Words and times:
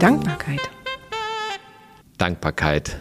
Dankbarkeit. 0.00 0.60
Dankbarkeit. 2.16 2.96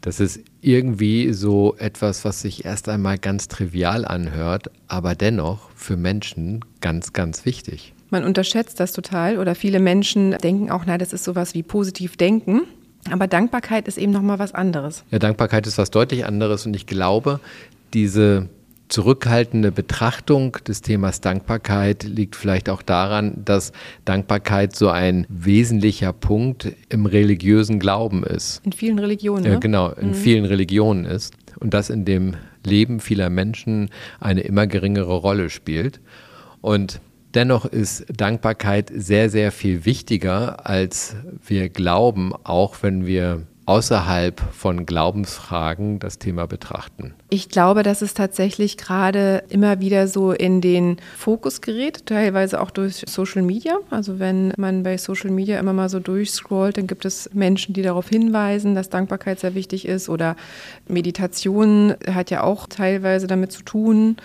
Das 0.00 0.18
ist 0.18 0.40
irgendwie 0.62 1.34
so 1.34 1.76
etwas, 1.76 2.24
was 2.24 2.40
sich 2.40 2.64
erst 2.64 2.88
einmal 2.88 3.18
ganz 3.18 3.48
trivial 3.48 4.06
anhört, 4.06 4.70
aber 4.86 5.14
dennoch 5.14 5.68
für 5.76 5.98
Menschen 5.98 6.64
ganz, 6.80 7.12
ganz 7.12 7.44
wichtig. 7.44 7.92
Man 8.08 8.24
unterschätzt 8.24 8.80
das 8.80 8.92
total 8.92 9.36
oder 9.36 9.54
viele 9.54 9.78
Menschen 9.78 10.38
denken 10.38 10.70
auch, 10.70 10.84
na, 10.86 10.96
das 10.96 11.12
ist 11.12 11.24
sowas 11.24 11.52
wie 11.52 11.62
positiv 11.62 12.16
denken. 12.16 12.62
Aber 13.10 13.26
Dankbarkeit 13.26 13.86
ist 13.86 13.98
eben 13.98 14.12
nochmal 14.12 14.38
was 14.38 14.54
anderes. 14.54 15.04
Ja, 15.10 15.18
Dankbarkeit 15.18 15.66
ist 15.66 15.76
was 15.76 15.90
deutlich 15.90 16.24
anderes 16.24 16.64
und 16.64 16.74
ich 16.74 16.86
glaube, 16.86 17.40
diese 17.92 18.48
zurückhaltende 18.88 19.70
Betrachtung 19.70 20.56
des 20.66 20.82
Themas 20.82 21.20
Dankbarkeit 21.20 22.04
liegt 22.04 22.36
vielleicht 22.36 22.68
auch 22.68 22.82
daran, 22.82 23.42
dass 23.44 23.72
Dankbarkeit 24.04 24.74
so 24.74 24.88
ein 24.88 25.26
wesentlicher 25.28 26.12
Punkt 26.12 26.72
im 26.88 27.06
religiösen 27.06 27.78
Glauben 27.78 28.24
ist. 28.24 28.60
In 28.64 28.72
vielen 28.72 28.98
Religionen. 28.98 29.44
Ne? 29.44 29.52
Ja, 29.52 29.58
genau, 29.58 29.90
in 29.90 30.08
mhm. 30.08 30.14
vielen 30.14 30.44
Religionen 30.44 31.04
ist. 31.04 31.34
Und 31.60 31.74
das 31.74 31.90
in 31.90 32.04
dem 32.04 32.34
Leben 32.64 33.00
vieler 33.00 33.30
Menschen 33.30 33.90
eine 34.20 34.40
immer 34.42 34.66
geringere 34.66 35.14
Rolle 35.14 35.50
spielt. 35.50 36.00
Und 36.60 37.00
dennoch 37.34 37.64
ist 37.64 38.06
Dankbarkeit 38.14 38.90
sehr, 38.94 39.30
sehr 39.30 39.52
viel 39.52 39.84
wichtiger, 39.84 40.66
als 40.66 41.16
wir 41.46 41.68
glauben, 41.68 42.32
auch 42.44 42.76
wenn 42.82 43.06
wir 43.06 43.42
außerhalb 43.68 44.40
von 44.52 44.86
Glaubensfragen 44.86 45.98
das 45.98 46.18
Thema 46.18 46.46
betrachten? 46.46 47.12
Ich 47.28 47.50
glaube, 47.50 47.82
dass 47.82 48.00
es 48.00 48.14
tatsächlich 48.14 48.78
gerade 48.78 49.44
immer 49.50 49.80
wieder 49.80 50.08
so 50.08 50.32
in 50.32 50.62
den 50.62 50.96
Fokus 51.18 51.60
gerät, 51.60 52.06
teilweise 52.06 52.62
auch 52.62 52.70
durch 52.70 53.04
Social 53.06 53.42
Media. 53.42 53.76
Also 53.90 54.18
wenn 54.18 54.54
man 54.56 54.84
bei 54.84 54.96
Social 54.96 55.30
Media 55.30 55.58
immer 55.58 55.74
mal 55.74 55.90
so 55.90 56.00
durchscrollt, 56.00 56.78
dann 56.78 56.86
gibt 56.86 57.04
es 57.04 57.28
Menschen, 57.34 57.74
die 57.74 57.82
darauf 57.82 58.08
hinweisen, 58.08 58.74
dass 58.74 58.88
Dankbarkeit 58.88 59.38
sehr 59.38 59.54
wichtig 59.54 59.86
ist 59.86 60.08
oder 60.08 60.34
Meditation 60.88 61.94
hat 62.10 62.30
ja 62.30 62.44
auch 62.44 62.68
teilweise 62.68 63.26
damit 63.26 63.52
zu 63.52 63.62
tun. 63.62 64.16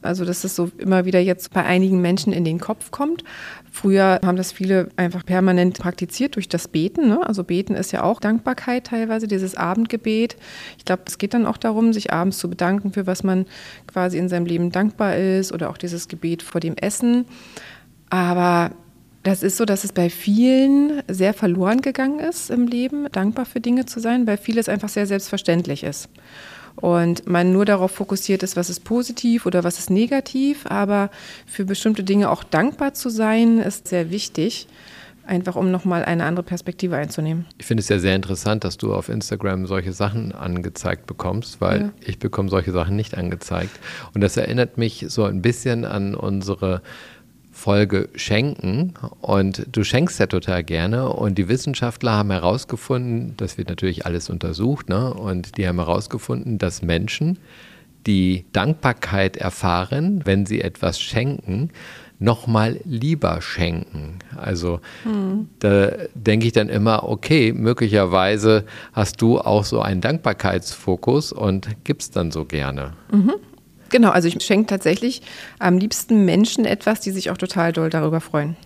Also 0.00 0.24
dass 0.24 0.44
es 0.44 0.54
so 0.54 0.70
immer 0.78 1.04
wieder 1.04 1.20
jetzt 1.20 1.52
bei 1.52 1.64
einigen 1.64 2.00
Menschen 2.00 2.32
in 2.32 2.44
den 2.44 2.60
Kopf 2.60 2.90
kommt. 2.90 3.24
Früher 3.70 4.20
haben 4.24 4.36
das 4.36 4.52
viele 4.52 4.88
einfach 4.96 5.24
permanent 5.24 5.78
praktiziert 5.78 6.36
durch 6.36 6.48
das 6.48 6.68
Beten. 6.68 7.08
Ne? 7.08 7.26
Also 7.26 7.42
Beten 7.42 7.74
ist 7.74 7.90
ja 7.90 8.02
auch 8.02 8.20
Dankbarkeit 8.20 8.91
teilweise, 8.92 9.26
dieses 9.26 9.54
Abendgebet. 9.54 10.36
Ich 10.78 10.84
glaube, 10.84 11.02
es 11.06 11.18
geht 11.18 11.34
dann 11.34 11.46
auch 11.46 11.56
darum, 11.56 11.92
sich 11.92 12.12
abends 12.12 12.38
zu 12.38 12.48
bedanken 12.50 12.92
für 12.92 13.06
was 13.06 13.24
man 13.24 13.46
quasi 13.86 14.18
in 14.18 14.28
seinem 14.28 14.46
Leben 14.46 14.70
dankbar 14.70 15.16
ist 15.16 15.52
oder 15.52 15.70
auch 15.70 15.78
dieses 15.78 16.08
Gebet 16.08 16.42
vor 16.42 16.60
dem 16.60 16.76
Essen. 16.76 17.24
Aber 18.10 18.72
das 19.22 19.42
ist 19.42 19.56
so, 19.56 19.64
dass 19.64 19.84
es 19.84 19.92
bei 19.92 20.10
vielen 20.10 21.02
sehr 21.08 21.32
verloren 21.32 21.80
gegangen 21.80 22.18
ist 22.18 22.50
im 22.50 22.66
Leben, 22.66 23.06
dankbar 23.12 23.46
für 23.46 23.60
Dinge 23.60 23.86
zu 23.86 24.00
sein, 24.00 24.26
weil 24.26 24.36
vieles 24.36 24.68
einfach 24.68 24.88
sehr 24.88 25.06
selbstverständlich 25.06 25.84
ist 25.84 26.08
und 26.76 27.26
man 27.26 27.52
nur 27.52 27.64
darauf 27.64 27.90
fokussiert 27.90 28.42
ist, 28.42 28.56
was 28.56 28.70
ist 28.70 28.80
positiv 28.80 29.46
oder 29.46 29.64
was 29.64 29.78
ist 29.78 29.90
negativ, 29.90 30.66
aber 30.66 31.10
für 31.46 31.64
bestimmte 31.64 32.02
Dinge 32.02 32.30
auch 32.30 32.44
dankbar 32.44 32.94
zu 32.94 33.08
sein, 33.10 33.58
ist 33.58 33.88
sehr 33.88 34.10
wichtig. 34.10 34.66
Einfach 35.26 35.56
um 35.56 35.70
nochmal 35.70 36.04
eine 36.04 36.24
andere 36.24 36.42
Perspektive 36.42 36.96
einzunehmen. 36.96 37.46
Ich 37.58 37.66
finde 37.66 37.82
es 37.82 37.88
ja 37.88 37.98
sehr 37.98 38.16
interessant, 38.16 38.64
dass 38.64 38.76
du 38.76 38.92
auf 38.92 39.08
Instagram 39.08 39.66
solche 39.66 39.92
Sachen 39.92 40.32
angezeigt 40.32 41.06
bekommst, 41.06 41.60
weil 41.60 41.80
ja. 41.80 41.92
ich 42.00 42.18
bekomme 42.18 42.48
solche 42.48 42.72
Sachen 42.72 42.96
nicht 42.96 43.16
angezeigt. 43.16 43.78
Und 44.14 44.20
das 44.20 44.36
erinnert 44.36 44.78
mich 44.78 45.06
so 45.08 45.24
ein 45.24 45.40
bisschen 45.40 45.84
an 45.84 46.14
unsere 46.14 46.82
Folge 47.52 48.08
schenken 48.14 48.94
und 49.20 49.66
du 49.70 49.84
schenkst 49.84 50.18
ja 50.18 50.26
total 50.26 50.64
gerne 50.64 51.10
und 51.10 51.36
die 51.36 51.48
Wissenschaftler 51.48 52.12
haben 52.12 52.30
herausgefunden, 52.30 53.34
das 53.36 53.58
wird 53.58 53.68
natürlich 53.68 54.06
alles 54.06 54.30
untersucht, 54.30 54.88
ne? 54.88 55.12
und 55.12 55.58
die 55.58 55.68
haben 55.68 55.78
herausgefunden, 55.78 56.58
dass 56.58 56.82
Menschen, 56.82 57.38
die 58.06 58.46
Dankbarkeit 58.52 59.36
erfahren, 59.36 60.22
wenn 60.24 60.46
sie 60.46 60.60
etwas 60.60 61.00
schenken, 61.00 61.70
nochmal 62.22 62.80
lieber 62.84 63.42
schenken. 63.42 64.18
Also 64.36 64.80
hm. 65.02 65.48
da 65.58 65.90
denke 66.14 66.46
ich 66.46 66.52
dann 66.52 66.68
immer, 66.68 67.08
okay, 67.08 67.52
möglicherweise 67.52 68.64
hast 68.92 69.20
du 69.20 69.38
auch 69.38 69.64
so 69.64 69.80
einen 69.80 70.00
Dankbarkeitsfokus 70.00 71.32
und 71.32 71.68
gibst 71.84 72.16
dann 72.16 72.30
so 72.30 72.44
gerne. 72.44 72.92
Mhm. 73.10 73.32
Genau, 73.90 74.10
also 74.10 74.26
ich 74.28 74.42
schenke 74.42 74.68
tatsächlich 74.68 75.20
am 75.58 75.76
liebsten 75.76 76.24
Menschen 76.24 76.64
etwas, 76.64 77.00
die 77.00 77.10
sich 77.10 77.30
auch 77.30 77.36
total 77.36 77.72
doll 77.72 77.90
darüber 77.90 78.20
freuen. 78.20 78.56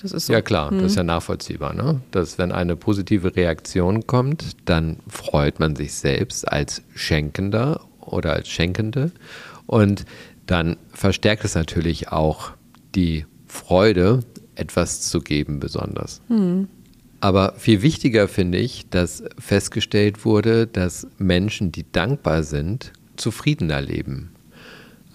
Das 0.00 0.12
ist 0.12 0.26
so. 0.26 0.32
Ja 0.32 0.40
klar, 0.40 0.70
mhm. 0.70 0.82
das 0.82 0.92
ist 0.92 0.96
ja 0.96 1.02
nachvollziehbar. 1.02 1.74
Ne? 1.74 2.00
Dass 2.12 2.38
wenn 2.38 2.52
eine 2.52 2.76
positive 2.76 3.34
Reaktion 3.34 4.06
kommt, 4.06 4.56
dann 4.66 4.98
freut 5.08 5.58
man 5.58 5.74
sich 5.74 5.94
selbst 5.94 6.46
als 6.46 6.82
Schenkender 6.94 7.80
oder 8.00 8.34
als 8.34 8.48
Schenkende 8.48 9.10
und 9.66 10.04
dann 10.46 10.76
verstärkt 10.92 11.44
es 11.44 11.54
natürlich 11.54 12.08
auch 12.10 12.52
die 12.94 13.26
Freude, 13.46 14.20
etwas 14.54 15.02
zu 15.02 15.20
geben 15.20 15.60
besonders. 15.60 16.20
Mhm. 16.28 16.68
Aber 17.20 17.54
viel 17.56 17.82
wichtiger 17.82 18.28
finde 18.28 18.58
ich, 18.58 18.88
dass 18.90 19.24
festgestellt 19.38 20.24
wurde, 20.24 20.66
dass 20.66 21.06
Menschen, 21.18 21.72
die 21.72 21.90
dankbar 21.90 22.42
sind, 22.42 22.92
zufriedener 23.16 23.80
leben. 23.80 24.30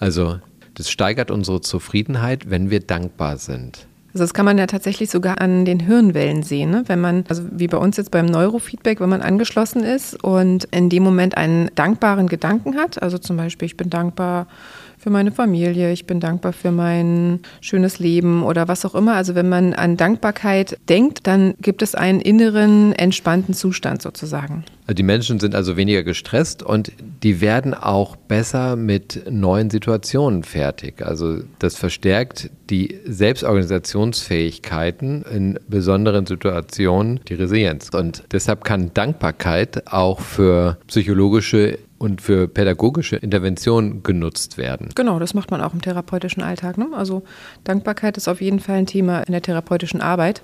Also 0.00 0.38
das 0.74 0.90
steigert 0.90 1.30
unsere 1.30 1.60
Zufriedenheit, 1.60 2.50
wenn 2.50 2.68
wir 2.68 2.80
dankbar 2.80 3.38
sind. 3.38 3.86
Also 4.12 4.22
das 4.24 4.34
kann 4.34 4.44
man 4.44 4.58
ja 4.58 4.66
tatsächlich 4.66 5.10
sogar 5.10 5.40
an 5.40 5.64
den 5.64 5.80
Hirnwellen 5.80 6.44
sehen, 6.44 6.70
ne? 6.70 6.84
wenn 6.86 7.00
man, 7.00 7.24
also 7.28 7.42
wie 7.50 7.66
bei 7.66 7.78
uns 7.78 7.96
jetzt 7.96 8.12
beim 8.12 8.26
Neurofeedback, 8.26 9.00
wenn 9.00 9.08
man 9.08 9.22
angeschlossen 9.22 9.82
ist 9.82 10.22
und 10.22 10.64
in 10.70 10.88
dem 10.88 11.02
Moment 11.02 11.36
einen 11.36 11.68
dankbaren 11.74 12.28
Gedanken 12.28 12.76
hat, 12.76 13.02
also 13.02 13.18
zum 13.18 13.36
Beispiel, 13.36 13.66
ich 13.66 13.76
bin 13.76 13.90
dankbar 13.90 14.46
für 15.04 15.10
meine 15.10 15.32
Familie, 15.32 15.92
ich 15.92 16.06
bin 16.06 16.18
dankbar 16.18 16.54
für 16.54 16.70
mein 16.70 17.40
schönes 17.60 17.98
Leben 17.98 18.42
oder 18.42 18.68
was 18.68 18.86
auch 18.86 18.94
immer. 18.94 19.16
Also 19.16 19.34
wenn 19.34 19.50
man 19.50 19.74
an 19.74 19.98
Dankbarkeit 19.98 20.78
denkt, 20.88 21.26
dann 21.26 21.52
gibt 21.60 21.82
es 21.82 21.94
einen 21.94 22.22
inneren, 22.22 22.94
entspannten 22.94 23.52
Zustand 23.52 24.00
sozusagen. 24.00 24.64
Die 24.88 25.02
Menschen 25.02 25.40
sind 25.40 25.54
also 25.54 25.78
weniger 25.78 26.02
gestresst 26.02 26.62
und 26.62 26.92
die 27.22 27.40
werden 27.40 27.72
auch 27.72 28.16
besser 28.16 28.76
mit 28.76 29.22
neuen 29.30 29.70
Situationen 29.70 30.42
fertig. 30.42 31.00
Also 31.00 31.38
das 31.58 31.76
verstärkt 31.76 32.50
die 32.68 33.00
Selbstorganisationsfähigkeiten 33.06 35.22
in 35.22 35.58
besonderen 35.68 36.26
Situationen, 36.26 37.20
die 37.28 37.34
Resilienz. 37.34 37.88
Und 37.94 38.24
deshalb 38.32 38.64
kann 38.64 38.92
Dankbarkeit 38.92 39.90
auch 39.90 40.20
für 40.20 40.76
psychologische 40.86 41.78
und 41.96 42.20
für 42.20 42.48
pädagogische 42.48 43.16
Interventionen 43.16 44.02
genutzt 44.02 44.58
werden. 44.58 44.90
Genau, 44.94 45.18
das 45.18 45.32
macht 45.32 45.50
man 45.50 45.62
auch 45.62 45.72
im 45.72 45.80
therapeutischen 45.80 46.42
Alltag. 46.42 46.76
Ne? 46.76 46.88
Also 46.92 47.22
Dankbarkeit 47.64 48.18
ist 48.18 48.28
auf 48.28 48.42
jeden 48.42 48.60
Fall 48.60 48.76
ein 48.76 48.86
Thema 48.86 49.22
in 49.22 49.32
der 49.32 49.40
therapeutischen 49.40 50.02
Arbeit. 50.02 50.42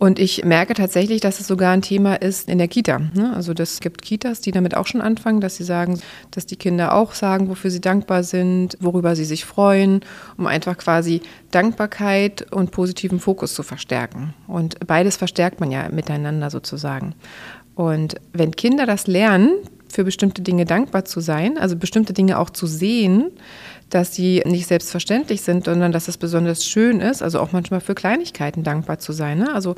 Und 0.00 0.18
ich 0.18 0.46
merke 0.46 0.72
tatsächlich, 0.72 1.20
dass 1.20 1.40
es 1.40 1.46
sogar 1.46 1.72
ein 1.72 1.82
Thema 1.82 2.14
ist 2.14 2.48
in 2.48 2.56
der 2.56 2.68
Kita. 2.68 3.00
Ne? 3.12 3.34
Also 3.36 3.52
es 3.52 3.80
gibt 3.80 4.00
Kitas, 4.00 4.40
die 4.40 4.50
damit 4.50 4.74
auch 4.74 4.86
schon 4.86 5.02
anfangen, 5.02 5.42
dass 5.42 5.56
sie 5.56 5.62
sagen, 5.62 6.00
dass 6.30 6.46
die 6.46 6.56
Kinder 6.56 6.94
auch 6.94 7.12
sagen, 7.12 7.50
wofür 7.50 7.70
sie 7.70 7.82
dankbar 7.82 8.22
sind, 8.22 8.78
worüber 8.80 9.14
sie 9.14 9.26
sich 9.26 9.44
freuen, 9.44 10.00
um 10.38 10.46
einfach 10.46 10.78
quasi 10.78 11.20
Dankbarkeit 11.50 12.50
und 12.50 12.70
positiven 12.70 13.20
Fokus 13.20 13.52
zu 13.52 13.62
verstärken. 13.62 14.32
Und 14.46 14.78
beides 14.86 15.18
verstärkt 15.18 15.60
man 15.60 15.70
ja 15.70 15.90
miteinander 15.90 16.48
sozusagen. 16.48 17.14
Und 17.74 18.14
wenn 18.32 18.56
Kinder 18.56 18.86
das 18.86 19.06
lernen, 19.06 19.50
für 19.90 20.04
bestimmte 20.04 20.40
Dinge 20.40 20.64
dankbar 20.64 21.04
zu 21.04 21.20
sein, 21.20 21.58
also 21.58 21.76
bestimmte 21.76 22.12
Dinge 22.12 22.38
auch 22.38 22.50
zu 22.50 22.66
sehen, 22.66 23.30
dass 23.90 24.14
sie 24.14 24.42
nicht 24.46 24.66
selbstverständlich 24.66 25.42
sind, 25.42 25.64
sondern 25.64 25.92
dass 25.92 26.08
es 26.08 26.16
besonders 26.16 26.64
schön 26.64 27.00
ist, 27.00 27.22
also 27.22 27.40
auch 27.40 27.52
manchmal 27.52 27.80
für 27.80 27.94
Kleinigkeiten 27.94 28.62
dankbar 28.62 28.98
zu 28.98 29.12
sein. 29.12 29.38
Ne? 29.38 29.52
Also 29.52 29.74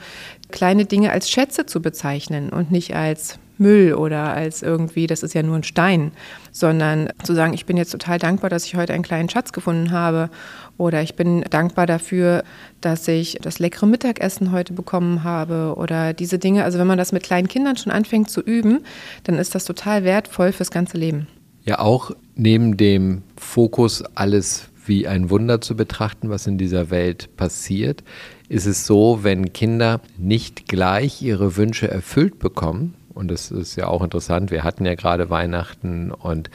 kleine 0.51 0.85
Dinge 0.85 1.11
als 1.11 1.31
Schätze 1.31 1.67
zu 1.67 1.83
bezeichnen 1.83 2.51
und 2.51 2.71
nicht 2.71 2.95
als 2.95 3.39
Müll 3.59 3.95
oder 3.95 4.33
als 4.33 4.63
irgendwie, 4.63 5.07
das 5.07 5.23
ist 5.23 5.35
ja 5.35 5.43
nur 5.43 5.57
ein 5.57 5.63
Stein, 5.63 6.13
sondern 6.51 7.09
zu 7.23 7.35
sagen, 7.35 7.55
ich 7.55 7.67
bin 7.67 7.77
jetzt 7.77 7.93
total 7.93 8.19
dankbar, 8.19 8.51
dass 8.51 8.67
ich 8.67 8.75
heute 8.75 8.93
einen 8.93 9.05
kleinen 9.05 9.29
Schatz 9.29 9.53
gefunden 9.53 9.91
habe 9.91 10.31
oder 10.77 11.03
ich 11.03 11.15
bin 11.15 11.43
dankbar 11.43 11.87
dafür, 11.87 12.45
dass 12.81 13.07
ich 13.09 13.39
das 13.41 13.59
leckere 13.59 13.87
Mittagessen 13.87 14.53
heute 14.53 14.73
bekommen 14.73 15.23
habe 15.23 15.75
oder 15.77 16.13
diese 16.13 16.39
Dinge. 16.39 16.65
Also 16.65 16.79
wenn 16.79 16.87
man 16.87 16.99
das 16.99 17.13
mit 17.13 17.23
kleinen 17.23 17.49
Kindern 17.49 17.77
schon 17.77 17.93
anfängt 17.93 18.31
zu 18.31 18.41
üben, 18.41 18.81
dann 19.25 19.37
ist 19.37 19.55
das 19.55 19.65
total 19.65 20.05
wertvoll 20.05 20.53
fürs 20.53 20.71
ganze 20.71 20.99
Leben. 20.99 21.27
Ja, 21.65 21.79
auch 21.79 22.11
neben 22.35 22.77
dem 22.77 23.23
Fokus, 23.37 24.03
alles 24.15 24.69
wie 24.85 25.07
ein 25.07 25.31
Wunder 25.31 25.61
zu 25.61 25.77
betrachten, 25.77 26.29
was 26.29 26.47
in 26.47 26.59
dieser 26.59 26.91
Welt 26.91 27.37
passiert, 27.37 28.03
ist 28.49 28.67
es 28.67 28.87
so, 28.87 29.21
wenn 29.23 29.53
Kinder 29.53 30.01
nicht 30.19 30.67
gleich 30.67 31.23
ihre 31.23 31.57
Wünsche 31.57 31.89
erfüllt 31.89 32.39
bekommen, 32.39 32.95
und 33.15 33.31
das 33.31 33.51
ist 33.51 33.77
ja 33.77 33.87
auch 33.87 34.03
interessant, 34.03 34.51
wir 34.51 34.65
hatten 34.65 34.85
ja 34.85 34.95
gerade 34.95 35.31
Weihnachten 35.31 36.11
und 36.11 36.51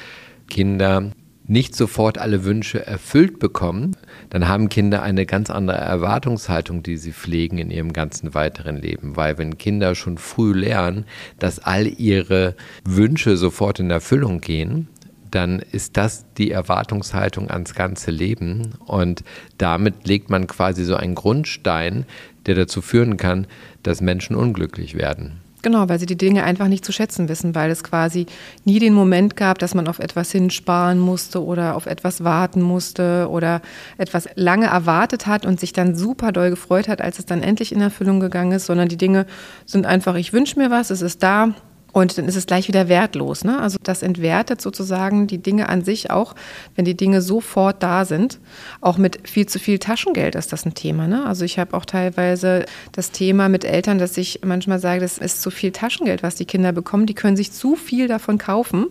Kinder 0.49 1.11
nicht 1.49 1.75
sofort 1.75 2.17
alle 2.17 2.43
Wünsche 2.43 2.85
erfüllt 2.85 3.39
bekommen, 3.39 3.95
dann 4.29 4.47
haben 4.49 4.67
Kinder 4.67 5.01
eine 5.01 5.25
ganz 5.25 5.49
andere 5.49 5.77
Erwartungshaltung, 5.77 6.83
die 6.83 6.97
sie 6.97 7.13
pflegen 7.13 7.57
in 7.57 7.71
ihrem 7.71 7.93
ganzen 7.93 8.33
weiteren 8.33 8.75
Leben. 8.75 9.15
Weil 9.15 9.37
wenn 9.37 9.57
Kinder 9.57 9.95
schon 9.95 10.17
früh 10.17 10.51
lernen, 10.51 11.05
dass 11.39 11.59
all 11.59 11.87
ihre 11.87 12.55
Wünsche 12.83 13.37
sofort 13.37 13.79
in 13.79 13.89
Erfüllung 13.89 14.41
gehen, 14.41 14.89
dann 15.31 15.59
ist 15.71 15.97
das 15.97 16.25
die 16.37 16.51
Erwartungshaltung 16.51 17.49
ans 17.49 17.73
ganze 17.73 18.11
Leben. 18.11 18.73
Und 18.85 19.23
damit 19.57 20.07
legt 20.07 20.29
man 20.29 20.47
quasi 20.47 20.83
so 20.83 20.95
einen 20.95 21.15
Grundstein, 21.15 22.05
der 22.45 22.55
dazu 22.55 22.81
führen 22.81 23.17
kann, 23.17 23.47
dass 23.83 24.01
Menschen 24.01 24.35
unglücklich 24.35 24.95
werden. 24.95 25.41
Genau, 25.63 25.89
weil 25.89 25.99
sie 25.99 26.05
die 26.05 26.17
Dinge 26.17 26.43
einfach 26.43 26.67
nicht 26.67 26.85
zu 26.85 26.91
schätzen 26.91 27.29
wissen, 27.29 27.55
weil 27.55 27.71
es 27.71 27.83
quasi 27.83 28.27
nie 28.63 28.77
den 28.77 28.93
Moment 28.93 29.35
gab, 29.35 29.57
dass 29.57 29.73
man 29.73 29.87
auf 29.87 29.97
etwas 29.97 30.31
hinsparen 30.31 30.99
musste 30.99 31.43
oder 31.43 31.75
auf 31.75 31.87
etwas 31.87 32.23
warten 32.23 32.61
musste 32.61 33.27
oder 33.29 33.61
etwas 33.97 34.29
lange 34.35 34.67
erwartet 34.67 35.25
hat 35.25 35.45
und 35.45 35.59
sich 35.59 35.73
dann 35.73 35.95
super 35.95 36.31
doll 36.31 36.51
gefreut 36.51 36.87
hat, 36.87 37.01
als 37.01 37.17
es 37.17 37.25
dann 37.25 37.41
endlich 37.41 37.71
in 37.71 37.81
Erfüllung 37.81 38.19
gegangen 38.19 38.51
ist, 38.51 38.67
sondern 38.67 38.87
die 38.87 38.97
Dinge 38.97 39.25
sind 39.65 39.87
einfach, 39.87 40.15
ich 40.15 40.31
wünsche 40.31 40.59
mir 40.59 40.69
was, 40.69 40.91
es 40.91 41.01
ist 41.01 41.23
da, 41.23 41.53
und 41.97 42.15
dann 42.15 42.25
ist 42.25 42.35
es 42.35 42.45
gleich 42.45 42.67
wieder 42.67 42.89
wertlos. 42.89 43.43
Ne? 43.43 43.59
Also 43.59 43.79
das 43.81 44.03
entwertet 44.03 44.61
sozusagen 44.61 45.25
die 45.25 45.39
Dinge 45.39 45.67
an 45.67 45.83
sich 45.83 46.11
auch, 46.11 46.35
wenn 46.75 46.85
die 46.85 46.95
Dinge 46.95 47.23
sofort 47.23 47.81
da 47.81 48.05
sind. 48.05 48.39
Auch 48.81 48.99
mit 48.99 49.27
viel 49.27 49.47
zu 49.47 49.57
viel 49.57 49.79
Taschengeld 49.79 50.35
ist 50.35 50.53
das 50.53 50.63
ein 50.67 50.75
Thema. 50.75 51.07
Ne? 51.07 51.25
Also 51.25 51.43
ich 51.43 51.57
habe 51.57 51.75
auch 51.75 51.85
teilweise 51.85 52.67
das 52.91 53.09
Thema 53.09 53.49
mit 53.49 53.65
Eltern, 53.65 53.97
dass 53.97 54.15
ich 54.15 54.41
manchmal 54.45 54.77
sage, 54.77 55.01
das 55.01 55.17
ist 55.17 55.41
zu 55.41 55.49
viel 55.49 55.71
Taschengeld, 55.71 56.21
was 56.21 56.35
die 56.35 56.45
Kinder 56.45 56.71
bekommen. 56.71 57.07
Die 57.07 57.15
können 57.15 57.35
sich 57.35 57.51
zu 57.51 57.75
viel 57.75 58.07
davon 58.07 58.37
kaufen. 58.37 58.85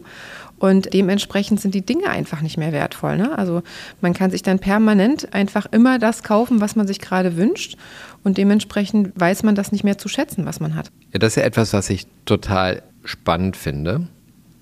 Und 0.59 0.93
dementsprechend 0.94 1.61
sind 1.61 1.75
die 1.75 1.85
Dinge 1.85 2.09
einfach 2.09 2.41
nicht 2.41 2.56
mehr 2.56 2.73
wertvoll. 2.73 3.19
Ne? 3.19 3.37
Also 3.38 3.62
man 4.00 4.14
kann 4.14 4.31
sich 4.31 4.43
dann 4.43 4.59
permanent 4.59 5.32
einfach 5.35 5.67
immer 5.70 5.99
das 5.99 6.23
kaufen, 6.23 6.61
was 6.61 6.76
man 6.76 6.87
sich 6.87 6.99
gerade 6.99 7.37
wünscht. 7.37 7.76
Und 8.25 8.38
dementsprechend 8.38 9.12
weiß 9.14 9.43
man 9.43 9.55
das 9.55 9.70
nicht 9.70 9.85
mehr 9.85 9.99
zu 9.99 10.09
schätzen, 10.09 10.47
was 10.47 10.59
man 10.59 10.75
hat. 10.75 10.91
Ja, 11.12 11.19
das 11.19 11.32
ist 11.32 11.37
ja 11.37 11.43
etwas, 11.43 11.73
was 11.73 11.91
ich 11.91 12.06
total 12.25 12.82
spannend 13.06 13.56
finde. 13.56 14.08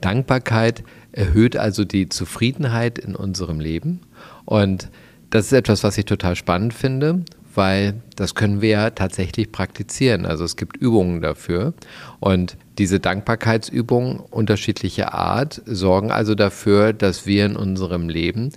Dankbarkeit 0.01 0.85
erhöht 1.13 1.57
also 1.57 1.85
die 1.85 2.09
Zufriedenheit 2.09 2.99
in 2.99 3.15
unserem 3.17 3.61
Leben. 3.61 4.01
Und 4.45 4.91
das 5.31 5.47
ist 5.47 5.53
etwas, 5.53 5.83
was 5.83 5.99
ich 5.99 6.05
total 6.05 6.37
spannend 6.37 6.75
finde, 6.75 7.25
weil 7.55 7.95
das 8.17 8.35
können 8.35 8.61
wir 8.61 8.69
ja 8.69 8.91
tatsächlich 8.91 9.51
praktizieren. 9.51 10.27
Also 10.27 10.45
es 10.45 10.57
gibt 10.57 10.77
Übungen 10.77 11.21
dafür. 11.21 11.75
Und 12.21 12.57
diese 12.79 13.01
Dankbarkeitsübungen 13.01 14.19
unterschiedlicher 14.19 15.15
Art 15.15 15.63
sorgen 15.65 16.11
also 16.11 16.35
dafür, 16.35 16.93
dass 16.93 17.27
wir 17.27 17.47
in 17.47 17.57
unserem 17.57 18.09
Leben 18.09 18.51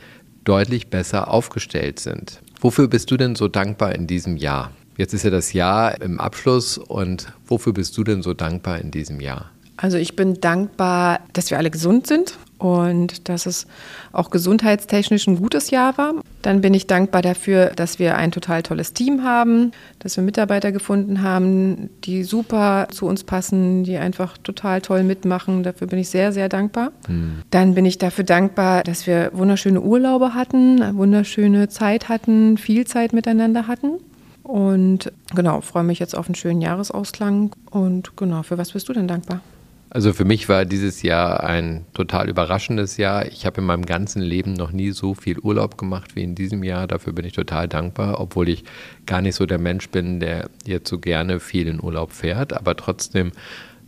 deutlich 0.43 0.87
besser 0.87 1.29
aufgestellt 1.29 1.99
sind. 1.99 2.41
Wofür 2.59 2.87
bist 2.87 3.11
du 3.11 3.17
denn 3.17 3.35
so 3.35 3.47
dankbar 3.47 3.93
in 3.93 4.07
diesem 4.07 4.37
Jahr? 4.37 4.71
Jetzt 4.97 5.13
ist 5.13 5.23
ja 5.23 5.29
das 5.29 5.53
Jahr 5.53 6.01
im 6.01 6.19
Abschluss 6.19 6.77
und 6.77 7.31
wofür 7.45 7.73
bist 7.73 7.95
du 7.97 8.03
denn 8.03 8.23
so 8.23 8.33
dankbar 8.33 8.79
in 8.79 8.89
diesem 8.89 9.19
Jahr? 9.19 9.51
Also 9.77 9.97
ich 9.97 10.15
bin 10.15 10.41
dankbar, 10.41 11.19
dass 11.33 11.51
wir 11.51 11.57
alle 11.57 11.69
gesund 11.69 12.07
sind 12.07 12.33
und 12.57 13.29
dass 13.29 13.45
es 13.45 13.67
auch 14.11 14.31
gesundheitstechnisch 14.31 15.27
ein 15.27 15.37
gutes 15.37 15.69
Jahr 15.69 15.97
war. 15.97 16.13
Dann 16.41 16.61
bin 16.61 16.73
ich 16.73 16.87
dankbar 16.87 17.21
dafür, 17.21 17.67
dass 17.75 17.99
wir 17.99 18.17
ein 18.17 18.31
total 18.31 18.63
tolles 18.63 18.93
Team 18.93 19.23
haben, 19.23 19.71
dass 19.99 20.17
wir 20.17 20.23
Mitarbeiter 20.23 20.71
gefunden 20.71 21.21
haben, 21.21 21.89
die 22.03 22.23
super 22.23 22.87
zu 22.89 23.05
uns 23.05 23.23
passen, 23.23 23.83
die 23.83 23.97
einfach 23.97 24.37
total 24.39 24.81
toll 24.81 25.03
mitmachen. 25.03 25.61
Dafür 25.61 25.87
bin 25.87 25.99
ich 25.99 26.09
sehr, 26.09 26.31
sehr 26.31 26.49
dankbar. 26.49 26.91
Mhm. 27.07 27.43
Dann 27.51 27.75
bin 27.75 27.85
ich 27.85 27.99
dafür 27.99 28.23
dankbar, 28.23 28.83
dass 28.83 29.05
wir 29.05 29.29
wunderschöne 29.33 29.81
Urlaube 29.81 30.33
hatten, 30.33 30.81
eine 30.81 30.97
wunderschöne 30.97 31.69
Zeit 31.69 32.09
hatten, 32.09 32.57
viel 32.57 32.87
Zeit 32.87 33.13
miteinander 33.13 33.67
hatten. 33.67 33.99
Und 34.41 35.11
genau, 35.35 35.61
freue 35.61 35.83
mich 35.83 35.99
jetzt 35.99 36.15
auf 36.15 36.27
einen 36.27 36.35
schönen 36.35 36.61
Jahresausklang. 36.61 37.51
Und 37.69 38.15
genau, 38.15 38.43
für 38.43 38.57
was 38.57 38.71
bist 38.71 38.87
du 38.89 38.93
denn 38.93 39.07
dankbar? 39.07 39.41
Also 39.89 40.11
für 40.11 40.25
mich 40.25 40.49
war 40.49 40.65
dieses 40.65 41.01
Jahr 41.01 41.43
ein 41.43 41.85
total 41.93 42.29
überraschendes 42.29 42.97
Jahr. 42.97 43.25
Ich 43.25 43.45
habe 43.45 43.61
in 43.61 43.67
meinem 43.67 43.85
ganzen 43.85 44.21
Leben 44.21 44.53
noch 44.53 44.71
nie 44.71 44.91
so 44.91 45.13
viel 45.13 45.39
Urlaub 45.39 45.77
gemacht 45.77 46.15
wie 46.15 46.23
in 46.23 46.35
diesem 46.35 46.63
Jahr. 46.63 46.87
Dafür 46.87 47.13
bin 47.13 47.25
ich 47.25 47.33
total 47.33 47.67
dankbar, 47.69 48.19
obwohl 48.19 48.49
ich 48.49 48.65
gar 49.05 49.21
nicht 49.21 49.35
so 49.35 49.45
der 49.45 49.59
Mensch 49.59 49.89
bin, 49.89 50.19
der 50.19 50.49
jetzt 50.65 50.89
so 50.89 50.99
gerne 50.99 51.39
viel 51.39 51.67
in 51.67 51.81
Urlaub 51.81 52.11
fährt. 52.11 52.51
Aber 52.51 52.75
trotzdem 52.75 53.31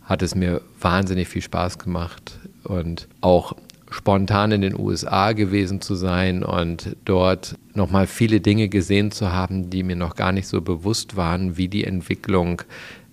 hat 0.02 0.22
es 0.22 0.34
mir 0.34 0.62
wahnsinnig 0.80 1.28
viel 1.28 1.42
Spaß 1.42 1.78
gemacht 1.78 2.38
und 2.64 3.06
auch 3.20 3.54
spontan 3.90 4.52
in 4.52 4.62
den 4.62 4.78
USA 4.78 5.32
gewesen 5.32 5.80
zu 5.80 5.94
sein 5.94 6.42
und 6.42 6.96
dort 7.04 7.56
nochmal 7.74 8.06
viele 8.06 8.40
Dinge 8.40 8.68
gesehen 8.68 9.10
zu 9.10 9.32
haben, 9.32 9.68
die 9.68 9.82
mir 9.82 9.96
noch 9.96 10.14
gar 10.14 10.32
nicht 10.32 10.46
so 10.46 10.60
bewusst 10.60 11.16
waren, 11.16 11.56
wie 11.56 11.68
die 11.68 11.84
Entwicklung 11.84 12.62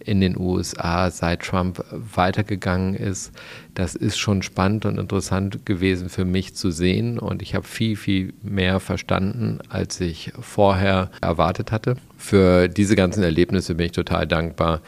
in 0.08 0.22
den 0.22 0.38
USA 0.38 1.12
seit 1.12 1.42
Trump 1.42 1.84
weitergegangen 1.92 2.96
ist. 2.96 3.34
Das 3.74 3.94
ist 3.94 4.18
schon 4.18 4.42
spannend 4.42 4.86
und 4.86 4.98
interessant 4.98 5.66
gewesen 5.66 6.10
für 6.10 6.26
mich 6.26 6.56
zu 6.56 6.72
sehen 6.72 7.20
und 7.20 7.42
ich 7.42 7.56
habe 7.56 7.68
viel, 7.68 7.96
viel 7.98 8.34
mehr 8.42 8.80
verstanden, 8.80 9.60
als 9.70 10.00
ich 10.00 10.32
vorher 10.40 11.12
erwartet 11.22 11.72
hatte. 11.72 11.98
Für 12.18 12.70
diese 12.70 12.96
ganzen 12.96 13.22
Erlebnisse 13.22 13.76
bin 13.76 13.88
ich 13.88 13.92
total 13.92 14.26
dankbar. 14.26 14.82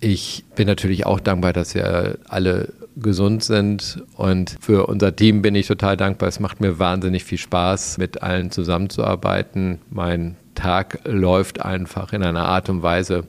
Ich 0.00 0.44
bin 0.54 0.66
natürlich 0.66 1.06
auch 1.06 1.18
dankbar, 1.18 1.52
dass 1.52 1.74
wir 1.74 2.18
alle 2.28 2.72
gesund 2.94 3.42
sind 3.42 4.02
und 4.16 4.56
für 4.60 4.86
unser 4.86 5.16
Team 5.16 5.40
bin 5.42 5.54
ich 5.54 5.66
total 5.66 5.96
dankbar. 5.96 6.28
Es 6.28 6.40
macht 6.40 6.60
mir 6.60 6.78
wahnsinnig 6.78 7.24
viel 7.24 7.38
Spaß, 7.38 7.98
mit 7.98 8.22
allen 8.22 8.50
zusammenzuarbeiten. 8.50 9.78
Mein 9.90 10.36
Tag 10.54 11.00
läuft 11.04 11.62
einfach 11.64 12.12
in 12.12 12.22
einer 12.22 12.46
Art 12.46 12.68
und 12.68 12.82
Weise, 12.82 13.24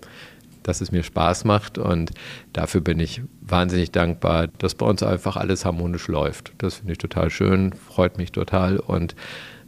dass 0.69 0.81
es 0.81 0.91
mir 0.91 1.03
Spaß 1.03 1.45
macht 1.45 1.77
und 1.79 2.11
dafür 2.53 2.81
bin 2.81 2.99
ich 2.99 3.23
wahnsinnig 3.41 3.91
dankbar, 3.91 4.47
dass 4.47 4.75
bei 4.75 4.85
uns 4.85 5.01
einfach 5.01 5.35
alles 5.35 5.65
harmonisch 5.65 6.07
läuft. 6.07 6.53
Das 6.59 6.75
finde 6.75 6.91
ich 6.93 6.99
total 6.99 7.31
schön, 7.31 7.73
freut 7.73 8.17
mich 8.17 8.31
total 8.31 8.77
und 8.77 9.15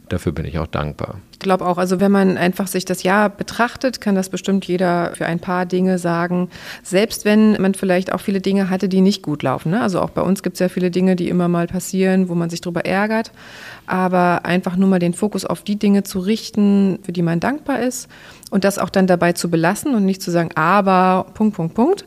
dafür 0.08 0.32
bin 0.32 0.44
ich 0.44 0.58
auch 0.58 0.66
dankbar. 0.66 1.16
Ich 1.32 1.38
glaube 1.38 1.66
auch, 1.66 1.78
also 1.78 2.00
wenn 2.00 2.12
man 2.12 2.36
einfach 2.36 2.66
sich 2.66 2.84
das 2.84 3.02
Jahr 3.02 3.28
betrachtet, 3.28 4.00
kann 4.00 4.14
das 4.14 4.28
bestimmt 4.28 4.64
jeder 4.66 5.12
für 5.14 5.26
ein 5.26 5.40
paar 5.40 5.66
Dinge 5.66 5.98
sagen. 5.98 6.50
Selbst 6.82 7.24
wenn 7.24 7.60
man 7.60 7.74
vielleicht 7.74 8.12
auch 8.12 8.20
viele 8.20 8.40
Dinge 8.40 8.70
hatte, 8.70 8.88
die 8.88 9.00
nicht 9.00 9.22
gut 9.22 9.42
laufen. 9.42 9.70
Ne? 9.70 9.80
Also 9.80 10.00
auch 10.00 10.10
bei 10.10 10.22
uns 10.22 10.42
gibt 10.42 10.54
es 10.54 10.60
ja 10.60 10.68
viele 10.68 10.90
Dinge, 10.90 11.16
die 11.16 11.28
immer 11.28 11.48
mal 11.48 11.66
passieren, 11.66 12.28
wo 12.28 12.34
man 12.34 12.50
sich 12.50 12.60
darüber 12.60 12.84
ärgert. 12.84 13.32
Aber 13.86 14.44
einfach 14.44 14.76
nur 14.76 14.88
mal 14.88 15.00
den 15.00 15.14
Fokus 15.14 15.44
auf 15.44 15.62
die 15.62 15.76
Dinge 15.76 16.04
zu 16.04 16.20
richten, 16.20 17.00
für 17.02 17.12
die 17.12 17.22
man 17.22 17.40
dankbar 17.40 17.80
ist 17.80 18.08
und 18.50 18.64
das 18.64 18.78
auch 18.78 18.90
dann 18.90 19.06
dabei 19.06 19.32
zu 19.32 19.50
belassen 19.50 19.94
und 19.94 20.04
nicht 20.04 20.22
zu 20.22 20.30
sagen, 20.30 20.50
aber 20.54 21.26
Punkt, 21.34 21.56
Punkt, 21.56 21.74
Punkt. 21.74 22.04